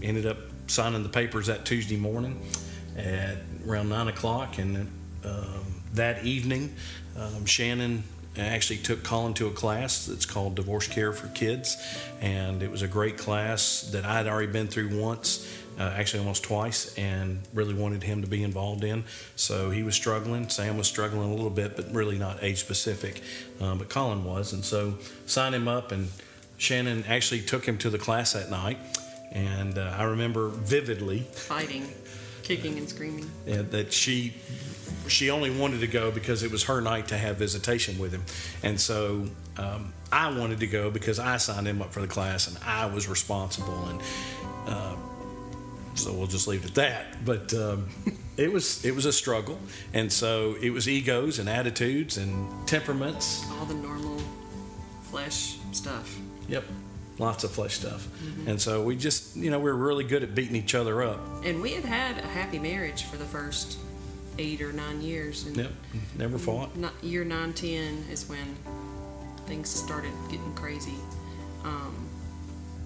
ended 0.00 0.26
up 0.26 0.38
signing 0.68 1.02
the 1.02 1.08
papers 1.08 1.48
that 1.48 1.64
Tuesday 1.64 1.96
morning 1.96 2.40
at 2.96 3.38
around 3.66 3.88
9 3.88 4.08
o'clock. 4.08 4.58
And 4.58 4.90
um, 5.24 5.82
that 5.94 6.24
evening, 6.24 6.74
um, 7.16 7.44
Shannon 7.46 8.04
actually 8.38 8.78
took 8.78 9.02
Colin 9.02 9.34
to 9.34 9.46
a 9.46 9.50
class 9.50 10.06
that's 10.06 10.24
called 10.24 10.54
Divorce 10.54 10.88
Care 10.88 11.12
for 11.12 11.28
Kids, 11.28 11.76
and 12.20 12.62
it 12.62 12.70
was 12.70 12.82
a 12.82 12.88
great 12.88 13.18
class 13.18 13.82
that 13.92 14.04
I 14.04 14.16
had 14.16 14.26
already 14.26 14.50
been 14.50 14.68
through 14.68 14.98
once, 14.98 15.46
uh, 15.78 15.82
actually 15.82 16.20
almost 16.20 16.42
twice, 16.42 16.94
and 16.94 17.40
really 17.52 17.74
wanted 17.74 18.02
him 18.02 18.22
to 18.22 18.28
be 18.28 18.42
involved 18.42 18.84
in. 18.84 19.04
So 19.36 19.70
he 19.70 19.82
was 19.82 19.94
struggling. 19.94 20.48
Sam 20.48 20.78
was 20.78 20.86
struggling 20.86 21.30
a 21.30 21.34
little 21.34 21.50
bit, 21.50 21.76
but 21.76 21.92
really 21.92 22.18
not 22.18 22.42
age 22.42 22.58
specific. 22.58 23.20
Um, 23.60 23.78
but 23.78 23.90
Colin 23.90 24.24
was, 24.24 24.52
and 24.52 24.64
so 24.64 24.98
signed 25.26 25.54
him 25.54 25.68
up, 25.68 25.92
and 25.92 26.08
Shannon 26.56 27.04
actually 27.06 27.42
took 27.42 27.66
him 27.66 27.76
to 27.78 27.90
the 27.90 27.98
class 27.98 28.32
that 28.32 28.50
night, 28.50 28.78
and 29.32 29.76
uh, 29.76 29.94
I 29.98 30.04
remember 30.04 30.48
vividly 30.48 31.20
fighting, 31.20 31.88
kicking 32.42 32.78
and 32.78 32.88
screaming. 32.88 33.30
Yeah, 33.46 33.62
that 33.62 33.92
she 33.92 34.34
she 35.08 35.30
only 35.30 35.50
wanted 35.50 35.80
to 35.80 35.86
go 35.86 36.10
because 36.10 36.42
it 36.42 36.50
was 36.50 36.64
her 36.64 36.80
night 36.80 37.08
to 37.08 37.16
have 37.16 37.36
visitation 37.36 37.98
with 37.98 38.12
him. 38.12 38.22
And 38.62 38.80
so 38.80 39.26
um, 39.56 39.92
I 40.10 40.36
wanted 40.36 40.60
to 40.60 40.66
go 40.66 40.90
because 40.90 41.18
I 41.18 41.36
signed 41.36 41.66
him 41.66 41.82
up 41.82 41.92
for 41.92 42.00
the 42.00 42.06
class 42.06 42.48
and 42.48 42.56
I 42.64 42.86
was 42.86 43.08
responsible. 43.08 43.88
And 43.88 44.00
uh, 44.66 44.96
so 45.94 46.12
we'll 46.12 46.26
just 46.26 46.46
leave 46.46 46.64
it 46.64 46.70
at 46.70 46.74
that. 46.76 47.24
But 47.24 47.52
um, 47.54 47.88
it 48.36 48.52
was 48.52 48.84
it 48.84 48.94
was 48.94 49.04
a 49.04 49.12
struggle, 49.12 49.58
and 49.92 50.10
so 50.12 50.56
it 50.60 50.70
was 50.70 50.88
egos 50.88 51.38
and 51.38 51.48
attitudes 51.48 52.16
and 52.16 52.66
temperaments. 52.66 53.44
All 53.52 53.66
the 53.66 53.74
normal 53.74 54.20
flesh 55.02 55.58
stuff. 55.72 56.18
Yep 56.48 56.64
lots 57.22 57.44
of 57.44 57.50
flesh 57.50 57.74
stuff. 57.74 58.06
Mm-hmm. 58.06 58.50
And 58.50 58.60
so 58.60 58.82
we 58.82 58.96
just, 58.96 59.36
you 59.36 59.50
know, 59.50 59.58
we 59.58 59.70
were 59.70 59.76
really 59.76 60.04
good 60.04 60.22
at 60.22 60.34
beating 60.34 60.56
each 60.56 60.74
other 60.74 61.02
up. 61.02 61.20
And 61.44 61.62
we 61.62 61.72
had 61.72 61.84
had 61.84 62.18
a 62.18 62.26
happy 62.26 62.58
marriage 62.58 63.04
for 63.04 63.16
the 63.16 63.24
first 63.24 63.78
eight 64.38 64.60
or 64.60 64.72
nine 64.72 65.00
years. 65.00 65.46
And 65.46 65.56
yep, 65.56 65.70
never 66.18 66.38
fought. 66.38 66.76
Not, 66.76 66.92
year 67.02 67.24
nine, 67.24 67.52
ten 67.52 68.04
is 68.10 68.28
when 68.28 68.56
things 69.46 69.68
started 69.68 70.12
getting 70.30 70.52
crazy. 70.54 70.94
Um, 71.64 72.08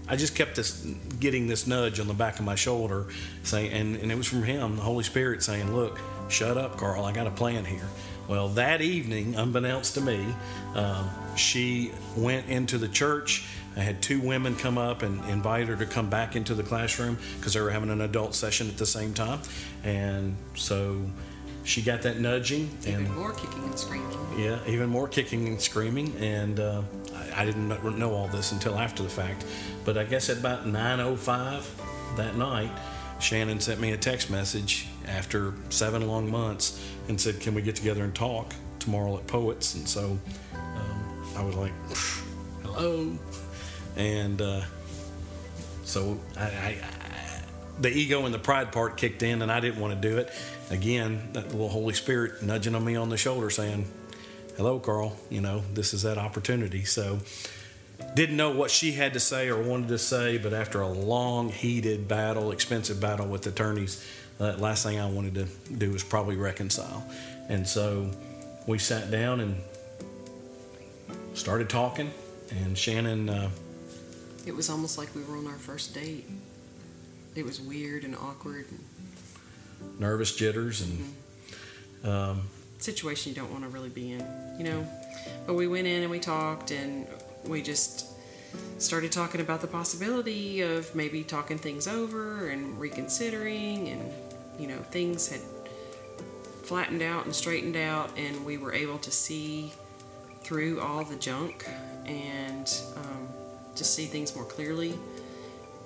I 0.09 0.17
just 0.17 0.37
kept 0.37 0.55
this 0.55 0.87
getting 1.19 1.49
this 1.49 1.67
nudge 1.67 1.99
on 1.99 2.07
the 2.07 2.15
back 2.15 2.39
of 2.39 2.45
my 2.45 2.55
shoulder, 2.55 3.07
saying, 3.43 3.73
and, 3.73 3.97
and 3.97 4.13
it 4.13 4.17
was 4.17 4.27
from 4.27 4.45
him, 4.45 4.77
the 4.77 4.83
Holy 4.83 5.03
Spirit, 5.03 5.43
saying, 5.43 5.75
"Look, 5.75 5.99
shut 6.29 6.57
up, 6.57 6.77
Carl. 6.77 7.05
I 7.05 7.13
got 7.13 7.27
a 7.27 7.31
plan 7.31 7.65
here." 7.65 7.89
Well, 8.29 8.49
that 8.51 8.83
evening, 8.83 9.35
unbeknownst 9.35 9.95
to 9.95 10.01
me, 10.01 10.27
um, 10.75 11.11
she 11.37 11.93
went 12.17 12.49
into 12.49 12.79
the 12.79 12.89
church. 12.89 13.47
I 13.77 13.81
had 13.81 14.01
two 14.01 14.21
women 14.21 14.57
come 14.57 14.79
up 14.79 15.03
and 15.03 15.23
invite 15.29 15.69
her 15.69 15.77
to 15.77 15.87
come 15.87 16.09
back 16.09 16.35
into 16.35 16.55
the 16.55 16.63
classroom 16.63 17.19
because 17.39 17.53
they 17.53 17.61
were 17.61 17.71
having 17.71 17.91
an 17.91 18.01
adult 18.01 18.35
session 18.35 18.69
at 18.69 18.79
the 18.79 18.87
same 18.87 19.13
time. 19.13 19.41
And 19.85 20.37
so 20.55 21.03
she 21.67 21.83
got 21.83 22.03
that 22.03 22.21
nudging 22.21 22.71
even 22.83 23.07
and 23.07 23.15
more 23.15 23.33
kicking 23.33 23.65
and 23.65 23.79
screaming. 23.79 24.19
Yeah, 24.39 24.59
even 24.69 24.89
more 24.89 25.09
kicking 25.09 25.49
and 25.49 25.61
screaming, 25.61 26.15
and 26.21 26.61
uh, 26.61 26.83
I, 27.15 27.43
I, 27.43 27.45
didn't 27.45 27.99
know 27.99 28.15
all 28.15 28.29
this 28.29 28.53
until 28.53 28.79
after 28.79 29.03
the 29.03 29.09
fact. 29.09 29.45
But 29.85 29.99
I 29.99 30.05
guess 30.05 30.31
at 30.31 30.39
about 30.39 30.65
9:05 30.65 32.17
that 32.17 32.37
night, 32.37 32.71
Shannon 33.19 33.59
sent 33.59 33.81
me 33.81 33.93
a 33.93 33.97
text 33.97 34.31
message 34.31 34.87
after 35.07 35.55
seven 35.69 36.07
long 36.07 36.31
months 36.31 36.81
and 37.09 37.21
said, 37.21 37.41
"Can 37.41 37.53
we 37.53 37.63
get 37.63 37.75
together 37.75 38.05
and 38.05 38.15
talk 38.15 38.55
tomorrow 38.79 39.17
at 39.17 39.27
Poets?" 39.27 39.75
And 39.75 39.89
so 39.89 40.19
I 41.37 41.43
was 41.43 41.55
like, 41.55 41.73
"Hello," 42.63 43.13
and 43.97 44.41
uh, 44.41 44.63
so 45.85 46.19
I, 46.37 46.45
I 46.45 46.79
the 47.79 47.91
ego 47.91 48.25
and 48.25 48.35
the 48.35 48.39
pride 48.39 48.73
part 48.73 48.97
kicked 48.97 49.23
in, 49.23 49.43
and 49.43 49.53
I 49.53 49.61
didn't 49.61 49.81
want 49.81 50.01
to 50.01 50.09
do 50.09 50.19
it. 50.19 50.33
Again, 50.71 51.29
that 51.33 51.49
little 51.49 51.69
Holy 51.69 51.95
Spirit 51.95 52.43
nudging 52.43 52.75
on 52.75 52.85
me 52.85 52.97
on 52.97 53.09
the 53.11 53.17
shoulder, 53.17 53.51
saying, 53.51 53.87
"Hello, 54.57 54.79
Carl. 54.79 55.17
You 55.31 55.41
know 55.41 55.63
this 55.75 55.93
is 55.93 56.03
that 56.03 56.19
opportunity." 56.19 56.85
So, 56.85 57.21
didn't 58.15 58.37
know 58.37 58.51
what 58.51 58.71
she 58.71 58.93
had 58.93 59.13
to 59.13 59.21
say 59.21 59.49
or 59.49 59.63
wanted 59.63 59.89
to 59.89 59.99
say, 59.99 60.39
but 60.39 60.53
after 60.55 60.81
a 60.81 60.89
long, 60.89 61.51
heated 61.51 62.09
battle, 62.09 62.51
expensive 62.51 63.01
battle 63.01 63.27
with 63.27 63.47
attorneys, 63.47 64.05
uh, 64.41 64.55
last 64.55 64.85
thing 64.85 64.99
I 64.99 65.11
wanted 65.11 65.35
to 65.35 65.47
do 65.75 65.93
was 65.93 66.03
probably 66.03 66.37
reconcile. 66.37 67.07
And 67.49 67.69
so, 67.69 68.11
we 68.67 68.79
sat 68.79 69.11
down 69.11 69.41
and 69.41 69.57
started 71.37 71.69
talking, 71.69 72.11
and 72.51 72.77
Shannon. 72.77 73.29
Uh, 73.29 73.51
It 74.47 74.55
was 74.55 74.71
almost 74.71 74.97
like 74.99 75.15
we 75.15 75.23
were 75.23 75.37
on 75.37 75.47
our 75.47 75.59
first 75.59 75.95
date. 75.95 76.25
It 77.35 77.45
was 77.45 77.61
weird 77.61 78.05
and 78.05 78.15
awkward. 78.17 78.67
And 78.71 80.01
nervous 80.01 80.35
jitters 80.35 80.81
and 80.83 81.15
um, 82.05 82.43
situation 82.79 83.31
you 83.31 83.37
don't 83.37 83.51
want 83.51 83.65
to 83.65 83.69
really 83.69 83.89
be 83.89 84.13
in, 84.13 84.27
you 84.59 84.65
know. 84.65 84.87
But 85.47 85.55
we 85.55 85.67
went 85.67 85.87
in 85.87 86.03
and 86.03 86.11
we 86.11 86.19
talked 86.19 86.71
and 86.71 87.07
we 87.45 87.61
just 87.63 88.07
started 88.79 89.13
talking 89.13 89.41
about 89.41 89.61
the 89.61 89.67
possibility 89.67 90.63
of 90.63 90.95
maybe 90.95 91.23
talking 91.23 91.59
things 91.59 91.87
over 91.87 92.49
and 92.49 92.79
reconsidering 92.81 93.89
and 93.89 94.11
you 94.59 94.67
know 94.67 94.79
things 94.91 95.29
had 95.29 95.41
flattened 96.63 97.03
out 97.03 97.27
and 97.27 97.35
straightened 97.35 97.77
out 97.77 98.11
and 98.17 98.45
we 98.47 98.57
were 98.57 98.73
able 98.73 98.99
to 98.99 99.11
see 99.11 99.73
through 100.47 100.81
all 100.81 101.03
the 101.03 101.17
junk 101.17 101.69
and 102.05 102.73
um, 102.97 103.29
just 103.75 103.97
see 103.97 104.05
things 104.05 104.37
more 104.37 104.45
clearly. 104.45 104.95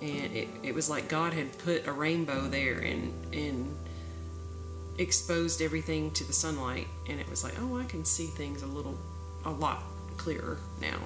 And 0.02 0.36
it, 0.36 0.48
it 0.62 0.74
was 0.74 0.90
like 0.90 1.08
god 1.08 1.32
had 1.32 1.56
put 1.58 1.86
a 1.86 1.92
rainbow 1.92 2.42
there 2.42 2.78
and 2.78 3.12
and 3.34 3.74
exposed 4.98 5.62
everything 5.62 6.10
to 6.12 6.24
the 6.24 6.32
sunlight. 6.34 6.88
And 7.08 7.18
it 7.18 7.28
was 7.30 7.42
like 7.42 7.54
oh 7.58 7.78
i 7.78 7.84
can 7.84 8.04
see 8.04 8.26
things 8.26 8.62
a 8.62 8.66
little 8.66 8.98
a 9.46 9.50
lot 9.50 9.82
clearer 10.18 10.58
now. 10.80 10.98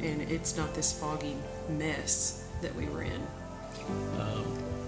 And 0.00 0.20
it's 0.20 0.56
not 0.56 0.74
this 0.74 0.92
foggy 0.98 1.36
mess 1.70 2.46
that 2.60 2.74
we 2.74 2.86
were 2.86 3.02
in 3.02 3.26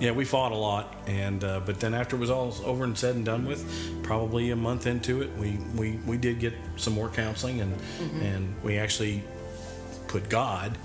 yeah, 0.01 0.13
we 0.13 0.25
fought 0.25 0.53
a 0.53 0.57
lot, 0.57 0.97
and 1.07 1.45
uh, 1.45 1.61
but 1.61 1.79
then 1.79 1.93
after 1.93 2.17
it 2.17 2.19
was 2.19 2.31
all 2.31 2.55
over 2.65 2.85
and 2.85 2.97
said 2.97 3.17
and 3.17 3.25
done 3.25 3.47
with, 3.47 4.03
probably 4.03 4.51
a 4.51 4.57
month 4.57 4.87
into 4.87 5.21
it, 5.21 5.31
we 5.37 5.59
we, 5.77 5.99
we 6.07 6.17
did 6.17 6.41
get 6.41 6.55
some 6.77 6.95
more 6.95 7.11
counseling, 7.11 7.61
and 7.61 7.75
and 8.23 8.55
we 8.63 8.79
actually 8.79 9.23
put 10.09 10.29
God 10.29 10.77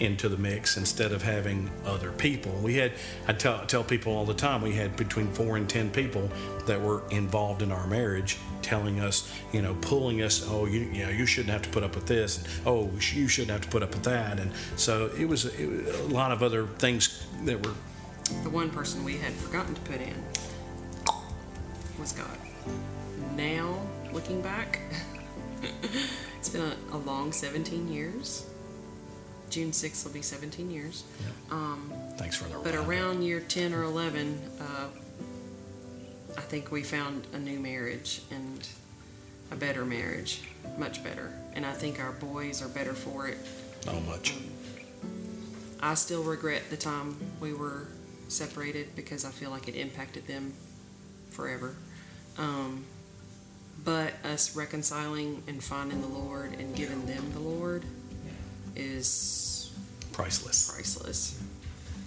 into 0.00 0.28
the 0.28 0.36
mix 0.36 0.76
instead 0.76 1.12
of 1.12 1.22
having 1.22 1.70
other 1.86 2.10
people. 2.10 2.50
We 2.62 2.74
had 2.74 2.92
I 3.28 3.32
tell 3.32 3.64
tell 3.66 3.84
people 3.84 4.12
all 4.12 4.24
the 4.24 4.34
time 4.34 4.60
we 4.60 4.72
had 4.72 4.96
between 4.96 5.28
four 5.28 5.56
and 5.56 5.70
ten 5.70 5.88
people 5.90 6.28
that 6.66 6.80
were 6.80 7.02
involved 7.10 7.62
in 7.62 7.70
our 7.70 7.86
marriage, 7.86 8.38
telling 8.60 8.98
us, 8.98 9.32
you 9.52 9.62
know, 9.62 9.76
pulling 9.82 10.20
us, 10.20 10.44
oh, 10.50 10.66
you 10.66 10.80
you 10.80 11.04
know, 11.04 11.10
you 11.10 11.26
shouldn't 11.26 11.52
have 11.52 11.62
to 11.62 11.68
put 11.68 11.84
up 11.84 11.94
with 11.94 12.06
this, 12.06 12.38
and, 12.38 12.66
oh, 12.66 12.90
you 13.12 13.28
shouldn't 13.28 13.52
have 13.52 13.60
to 13.60 13.68
put 13.68 13.84
up 13.84 13.94
with 13.94 14.02
that, 14.02 14.40
and 14.40 14.50
so 14.74 15.10
it 15.16 15.28
was, 15.28 15.44
it 15.44 15.66
was 15.66 16.00
a 16.00 16.08
lot 16.08 16.32
of 16.32 16.42
other 16.42 16.66
things 16.66 17.24
that 17.44 17.64
were 17.64 17.74
the 18.42 18.50
one 18.50 18.70
person 18.70 19.04
we 19.04 19.16
had 19.18 19.32
forgotten 19.32 19.74
to 19.74 19.80
put 19.82 20.00
in 20.00 20.14
was 21.98 22.12
God. 22.12 22.38
Now, 23.36 23.78
looking 24.12 24.40
back, 24.42 24.80
it's 26.38 26.48
been 26.48 26.62
a, 26.62 26.96
a 26.96 26.98
long 26.98 27.32
17 27.32 27.88
years. 27.92 28.46
June 29.50 29.70
6th 29.70 30.04
will 30.04 30.12
be 30.12 30.22
17 30.22 30.70
years. 30.70 31.04
Um, 31.50 31.92
Thanks 32.16 32.36
for 32.36 32.48
the 32.48 32.58
but 32.58 32.74
round. 32.74 32.88
around 32.88 33.22
year 33.22 33.40
10 33.40 33.72
or 33.72 33.84
11, 33.84 34.40
uh, 34.60 34.86
I 36.36 36.40
think 36.40 36.72
we 36.72 36.82
found 36.82 37.26
a 37.32 37.38
new 37.38 37.60
marriage 37.60 38.22
and 38.30 38.66
a 39.52 39.56
better 39.56 39.84
marriage, 39.84 40.42
much 40.76 41.04
better. 41.04 41.32
And 41.54 41.64
I 41.64 41.72
think 41.72 42.00
our 42.00 42.12
boys 42.12 42.62
are 42.62 42.68
better 42.68 42.94
for 42.94 43.28
it. 43.28 43.38
Not 43.86 44.02
much. 44.06 44.34
I 45.80 45.94
still 45.94 46.22
regret 46.24 46.62
the 46.70 46.76
time 46.76 47.16
we 47.40 47.52
were 47.52 47.86
separated 48.34 48.94
because 48.96 49.24
I 49.24 49.30
feel 49.30 49.50
like 49.50 49.68
it 49.68 49.74
impacted 49.76 50.26
them 50.26 50.52
forever. 51.30 51.74
Um, 52.38 52.84
but 53.84 54.12
us 54.24 54.56
reconciling 54.56 55.42
and 55.46 55.62
finding 55.62 56.00
the 56.00 56.08
Lord 56.08 56.52
and 56.58 56.74
giving 56.74 57.06
them 57.06 57.32
the 57.32 57.40
Lord 57.40 57.84
is 58.76 59.72
Priceless. 60.12 60.70
priceless. 60.72 61.40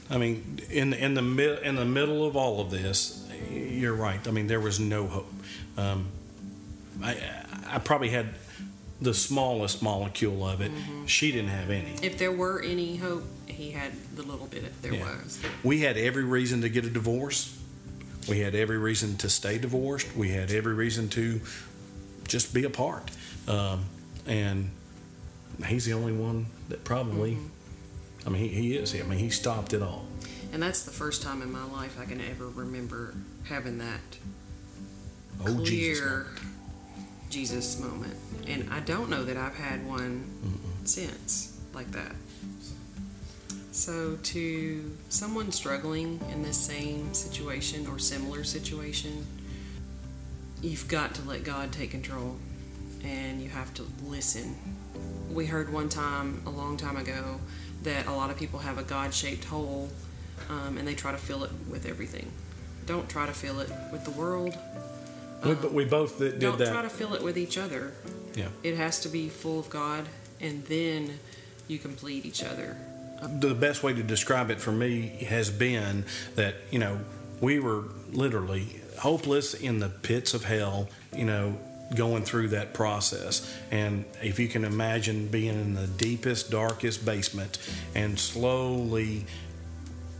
I 0.10 0.18
mean, 0.18 0.60
in 0.70 0.94
in 0.94 1.13
the 1.13 1.22
mid, 1.22 1.60
in 1.63 1.76
the 1.76 1.86
middle 1.86 2.26
of 2.26 2.36
all 2.38 2.62
of 2.62 2.72
this, 2.72 3.28
you're 3.52 3.94
right. 3.94 4.26
I 4.26 4.32
mean, 4.32 4.48
there 4.48 4.62
was 4.62 4.80
no 4.80 5.08
hope. 5.08 5.32
Um, 5.78 6.08
I 7.04 7.18
I 7.68 7.80
probably 7.80 8.10
had 8.10 8.30
the 9.02 9.13
smallest 9.13 9.84
molecule 9.84 10.48
of 10.48 10.62
it. 10.62 10.72
She 11.06 11.32
didn't 11.32 11.50
have 11.50 11.70
any. 11.70 11.96
If 12.02 12.18
there 12.18 12.32
were 12.32 12.62
any 12.62 12.96
hope, 12.96 13.24
he 13.58 13.72
had 13.72 13.91
the 14.15 14.22
little 14.24 14.46
bit 14.48 14.82
there 14.82 14.93
Yeah. 14.93 15.04
was. 15.24 15.39
We 15.63 15.82
had 15.82 15.98
every 15.98 16.24
reason 16.24 16.62
to 16.62 16.70
get 16.70 16.86
a 16.86 16.89
divorce. 16.89 17.58
We 18.30 18.39
had 18.39 18.54
every 18.56 18.78
reason 18.78 19.17
to 19.17 19.30
stay 19.30 19.58
divorced. 19.58 20.15
We 20.15 20.30
had 20.30 20.52
every 20.52 20.74
reason 20.74 21.10
to 21.10 21.41
just 22.28 22.54
be 22.54 22.63
apart. 22.65 23.10
Um, 23.48 23.86
and 24.28 24.70
he's 25.65 25.86
the 25.86 25.93
only 25.93 26.13
one 26.13 26.46
that 26.70 26.84
probably, 26.84 27.38
I 28.26 28.30
mean, 28.30 28.41
he, 28.41 28.48
he 28.50 28.76
is. 28.78 28.93
I 28.93 29.02
mean, 29.04 29.17
he 29.20 29.30
stopped 29.30 29.74
it 29.74 29.82
all. 29.82 30.06
And 30.54 30.62
that's 30.62 30.84
the 30.84 30.91
first 30.91 31.22
time 31.24 31.41
in 31.41 31.52
my 31.52 31.63
life 31.65 31.98
I 32.00 32.06
can 32.06 32.22
ever 32.22 32.48
remember 32.50 33.15
having 33.46 33.80
that 33.80 34.02
Oh, 35.39 35.43
clear 35.46 35.63
Jesus. 35.65 36.06
moment. 36.06 36.28
Jesus 37.30 37.80
moment. 37.80 38.13
And 38.48 38.70
I 38.72 38.80
don't 38.82 39.10
know 39.10 39.24
that 39.26 39.38
I've 39.38 39.56
had 39.56 39.86
one 39.88 40.24
since 40.86 41.58
like 41.74 41.91
that. 41.91 42.15
So, 43.78 44.18
to 44.24 44.98
someone 45.10 45.52
struggling 45.52 46.20
in 46.34 46.42
this 46.42 46.58
same 46.58 47.13
situation 47.13 47.86
or 47.86 48.00
similar 48.00 48.44
situation, 48.44 49.24
you've 50.63 50.88
got 50.88 51.13
to 51.13 51.22
let 51.22 51.44
God 51.44 51.72
take 51.72 51.92
control 51.92 52.38
and 53.04 53.40
you 53.40 53.50
have 53.50 53.72
to 53.76 53.86
listen. 54.04 54.56
We 55.32 55.46
heard 55.46 55.72
one 55.72 55.90
time, 55.90 56.42
a 56.48 56.50
long 56.50 56.76
time 56.76 56.98
ago, 56.98 57.40
that 57.84 58.08
a 58.08 58.12
lot 58.12 58.32
of 58.32 58.38
people 58.38 58.58
have 58.58 58.80
a 58.80 58.84
God 58.84 59.13
shaped 59.13 59.46
hole 59.46 59.90
um, 60.50 60.80
and 60.80 60.88
they 60.88 60.96
try 60.96 61.12
to 61.12 61.20
fill 61.20 61.44
it 61.44 61.52
with 61.70 61.86
everything. 61.86 62.32
Don't 62.88 63.08
try 63.08 63.28
to 63.28 63.32
fill 63.32 63.60
it 63.60 63.70
with 63.92 64.04
the 64.06 64.12
world. 64.12 64.58
We, 65.46 65.54
but 65.54 65.72
we 65.72 65.86
both 65.86 66.18
did 66.18 66.34
that. 66.34 66.40
Don't 66.40 66.58
that. 66.58 66.72
try 66.72 66.82
to 66.82 66.90
fill 66.90 67.13
it 67.13 67.22
with 67.22 67.38
each 67.38 67.60
other. 67.60 67.94
yeah. 68.34 68.48
It 68.63 68.76
has 68.76 69.00
to 69.02 69.08
be 69.08 69.30
full 69.30 69.60
of 69.60 69.70
God, 69.70 70.08
and 70.42 70.66
then 70.66 71.20
you 71.68 71.78
complete 71.78 72.26
each 72.26 72.44
other. 72.44 72.76
The 73.21 73.53
best 73.53 73.84
way 73.84 73.93
to 73.93 74.03
describe 74.03 74.49
it 74.49 74.60
for 74.60 74.71
me 74.71 75.08
has 75.27 75.49
been 75.49 76.06
that 76.36 76.56
you 76.71 76.80
know 76.80 76.99
we 77.41 77.60
were 77.60 77.84
literally 78.12 78.82
hopeless 78.99 79.53
in 79.53 79.80
the 79.80 79.89
pits 79.89 80.34
of 80.34 80.43
hell 80.43 80.89
you 81.15 81.25
know 81.25 81.58
going 81.95 82.23
through 82.23 82.49
that 82.49 82.73
process. 82.73 83.56
And 83.71 84.06
if 84.21 84.39
you 84.39 84.47
can 84.47 84.65
imagine 84.65 85.27
being 85.27 85.53
in 85.53 85.73
the 85.73 85.88
deepest 85.88 86.51
darkest 86.51 87.06
basement 87.06 87.58
and 87.95 88.19
slowly 88.19 89.25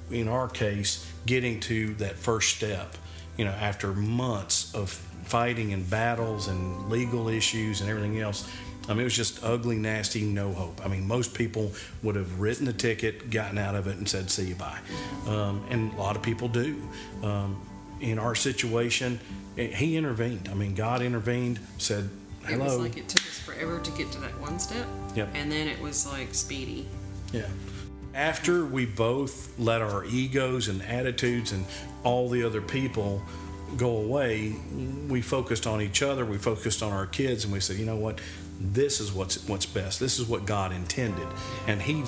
in 0.10 0.28
our 0.30 0.48
case 0.48 1.06
getting 1.26 1.60
to 1.60 1.94
that 1.96 2.16
first 2.16 2.56
step 2.56 2.96
you 3.36 3.44
know 3.44 3.52
after 3.52 3.92
months 3.92 4.74
of 4.74 4.90
fighting 5.26 5.74
and 5.74 5.90
battles 5.90 6.48
and 6.48 6.90
legal 6.90 7.28
issues 7.28 7.82
and 7.82 7.90
everything 7.90 8.18
else 8.22 8.50
I 8.88 8.92
mean, 8.94 9.02
it 9.02 9.04
was 9.06 9.16
just 9.16 9.44
ugly, 9.44 9.76
nasty, 9.76 10.22
no 10.22 10.54
hope. 10.54 10.84
I 10.84 10.88
mean, 10.88 11.06
most 11.08 11.34
people 11.34 11.74
would 12.04 12.16
have 12.16 12.40
written 12.40 12.66
the 12.66 12.74
ticket, 12.74 13.30
gotten 13.30 13.58
out 13.58 13.76
of 13.76 13.88
it, 13.88 13.98
and 13.98 14.08
said, 14.08 14.30
see 14.32 14.46
you 14.46 14.56
bye. 14.56 14.80
Um, 15.28 15.66
and 15.70 15.94
a 15.94 15.98
lot 15.98 16.16
of 16.16 16.22
people 16.22 16.48
do. 16.48 16.82
Um, 17.22 17.60
in 18.00 18.18
our 18.18 18.36
situation, 18.36 19.20
eh, 19.58 19.68
he 19.68 19.98
intervened. 19.98 20.48
I 20.50 20.54
mean, 20.54 20.74
God 20.74 21.02
intervened, 21.02 21.60
said, 21.78 22.10
hello. 22.46 22.62
It 22.62 22.64
was 22.66 22.78
like 22.78 22.98
it 22.98 23.10
took 23.10 23.22
us 23.24 23.40
forever 23.40 23.80
to 23.80 23.92
get 23.92 24.12
to 24.14 24.20
that 24.22 24.40
one 24.40 24.58
step, 24.60 24.86
Yep. 25.16 25.30
and 25.34 25.52
then 25.52 25.68
it 25.68 25.82
was 25.82 26.08
like 26.08 26.34
speedy. 26.34 26.88
Yeah. 27.34 27.48
After 28.14 28.66
we 28.66 28.86
both 28.86 29.58
let 29.60 29.82
our 29.82 30.06
egos 30.06 30.70
and 30.70 30.82
attitudes 30.82 31.52
and 31.52 31.66
all 32.04 32.30
the 32.30 32.44
other 32.44 32.62
people 32.62 33.22
go 33.76 33.98
away, 33.98 34.56
we 35.10 35.22
focused 35.22 35.68
on 35.68 35.82
each 35.82 36.02
other, 36.02 36.26
we 36.26 36.38
focused 36.38 36.82
on 36.82 36.94
our 36.94 37.06
kids, 37.06 37.44
and 37.44 37.52
we 37.52 37.60
said, 37.60 37.76
you 37.78 37.86
know 37.86 37.98
what? 37.98 38.20
This 38.60 39.00
is 39.00 39.14
what's 39.14 39.48
what's 39.48 39.66
best. 39.66 40.00
This 40.00 40.20
is 40.20 40.28
what 40.28 40.46
God 40.46 40.72
intended. 40.72 41.28
And 41.68 41.82
he 41.82 42.04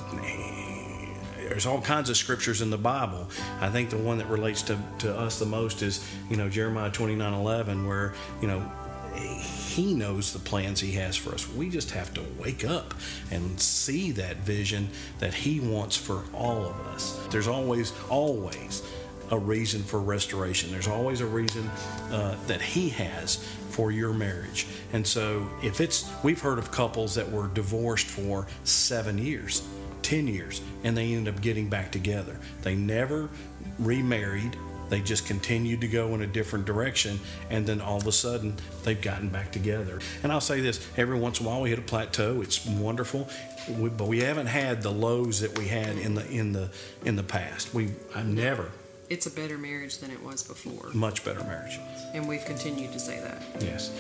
there's 1.50 1.66
all 1.66 1.82
kinds 1.82 2.10
of 2.10 2.18
scriptures 2.18 2.62
in 2.62 2.70
the 2.70 2.78
Bible. 2.78 3.28
I 3.60 3.70
think 3.70 3.90
the 3.90 3.98
one 3.98 4.20
that 4.20 4.28
relates 4.28 4.62
to, 4.64 4.78
to 5.00 5.18
us 5.18 5.40
the 5.40 5.46
most 5.46 5.82
is, 5.82 6.08
you 6.30 6.38
know, 6.38 6.48
Jeremiah 6.48 6.92
29 6.92 7.34
11, 7.34 7.88
where, 7.88 8.14
you 8.40 8.48
know, 8.48 8.72
he 9.16 9.94
knows 9.94 10.32
the 10.32 10.40
plans 10.40 10.80
he 10.80 10.92
has 10.94 11.16
for 11.16 11.34
us. 11.34 11.50
We 11.50 11.70
just 11.70 11.92
have 11.92 12.14
to 12.14 12.22
wake 12.38 12.64
up 12.64 12.94
and 13.32 13.60
see 13.60 14.12
that 14.12 14.38
vision 14.38 14.90
that 15.20 15.34
he 15.34 15.60
wants 15.60 15.96
for 15.96 16.24
all 16.34 16.66
of 16.66 16.80
us. 16.88 17.20
There's 17.32 17.48
always, 17.48 17.94
always 18.10 18.84
a 19.32 19.38
reason 19.38 19.84
for 19.84 20.00
restoration. 20.00 20.72
There's 20.72 20.88
always 20.88 21.22
a 21.22 21.26
reason 21.26 21.68
uh, 22.12 22.36
that 22.48 22.62
He 22.62 22.90
has 22.90 23.38
for 23.70 23.92
your 23.92 24.14
marriage. 24.14 24.68
And 24.92 25.06
so, 25.06 25.48
if 25.64 25.80
it's, 25.80 26.10
we've 26.24 26.42
heard 26.42 26.60
of 26.60 26.72
couples 26.72 27.16
that 27.16 27.32
were 27.32 27.48
divorced 27.48 28.08
for 28.08 28.48
seven 28.64 29.18
years, 29.18 29.62
10 30.02 30.28
years, 30.28 30.62
and 30.84 30.98
they 30.98 31.14
ended 31.14 31.34
up 31.34 31.42
getting 31.42 31.70
back 31.70 31.92
together. 31.92 32.38
They 32.64 32.76
never 32.76 33.30
remarried. 33.78 34.58
They 34.90 35.02
just 35.02 35.28
continued 35.28 35.82
to 35.82 35.88
go 35.88 36.16
in 36.16 36.24
a 36.24 36.28
different 36.28 36.66
direction, 36.66 37.20
and 37.52 37.66
then 37.66 37.80
all 37.80 37.98
of 37.98 38.08
a 38.08 38.12
sudden 38.12 38.56
they've 38.84 39.00
gotten 39.00 39.30
back 39.30 39.52
together. 39.52 40.00
And 40.24 40.32
I'll 40.32 40.42
say 40.42 40.62
this: 40.62 40.86
every 40.98 41.18
once 41.18 41.40
in 41.40 41.46
a 41.46 41.50
while 41.50 41.62
we 41.62 41.70
hit 41.70 41.78
a 41.78 41.84
plateau. 41.84 42.42
It's 42.42 42.66
wonderful, 42.66 43.30
we, 43.70 43.90
but 43.90 44.08
we 44.08 44.22
haven't 44.22 44.48
had 44.48 44.82
the 44.82 44.92
lows 44.92 45.42
that 45.42 45.58
we 45.58 45.68
had 45.68 45.98
in 46.00 46.16
the 46.16 46.28
in 46.28 46.54
the 46.54 46.72
in 47.06 47.16
the 47.16 47.24
past. 47.24 47.72
We 47.72 47.92
I 48.16 48.24
never 48.24 48.72
It's 49.10 49.26
a 49.26 49.32
better 49.32 49.58
marriage 49.58 49.98
than 49.98 50.12
it 50.12 50.22
was 50.22 50.44
before. 50.44 50.92
much 50.94 51.26
better 51.26 51.44
marriage. 51.44 51.80
And 52.14 52.28
we've 52.28 52.46
continued 52.46 52.94
to 52.94 53.00
say 53.00 53.20
that. 53.20 53.42
Yes, 53.60 53.92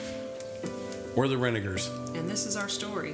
we're 1.15 1.27
the 1.27 1.35
renegers. 1.35 1.89
And 2.15 2.29
this 2.29 2.45
is 2.45 2.55
our 2.55 2.69
story. 2.69 3.13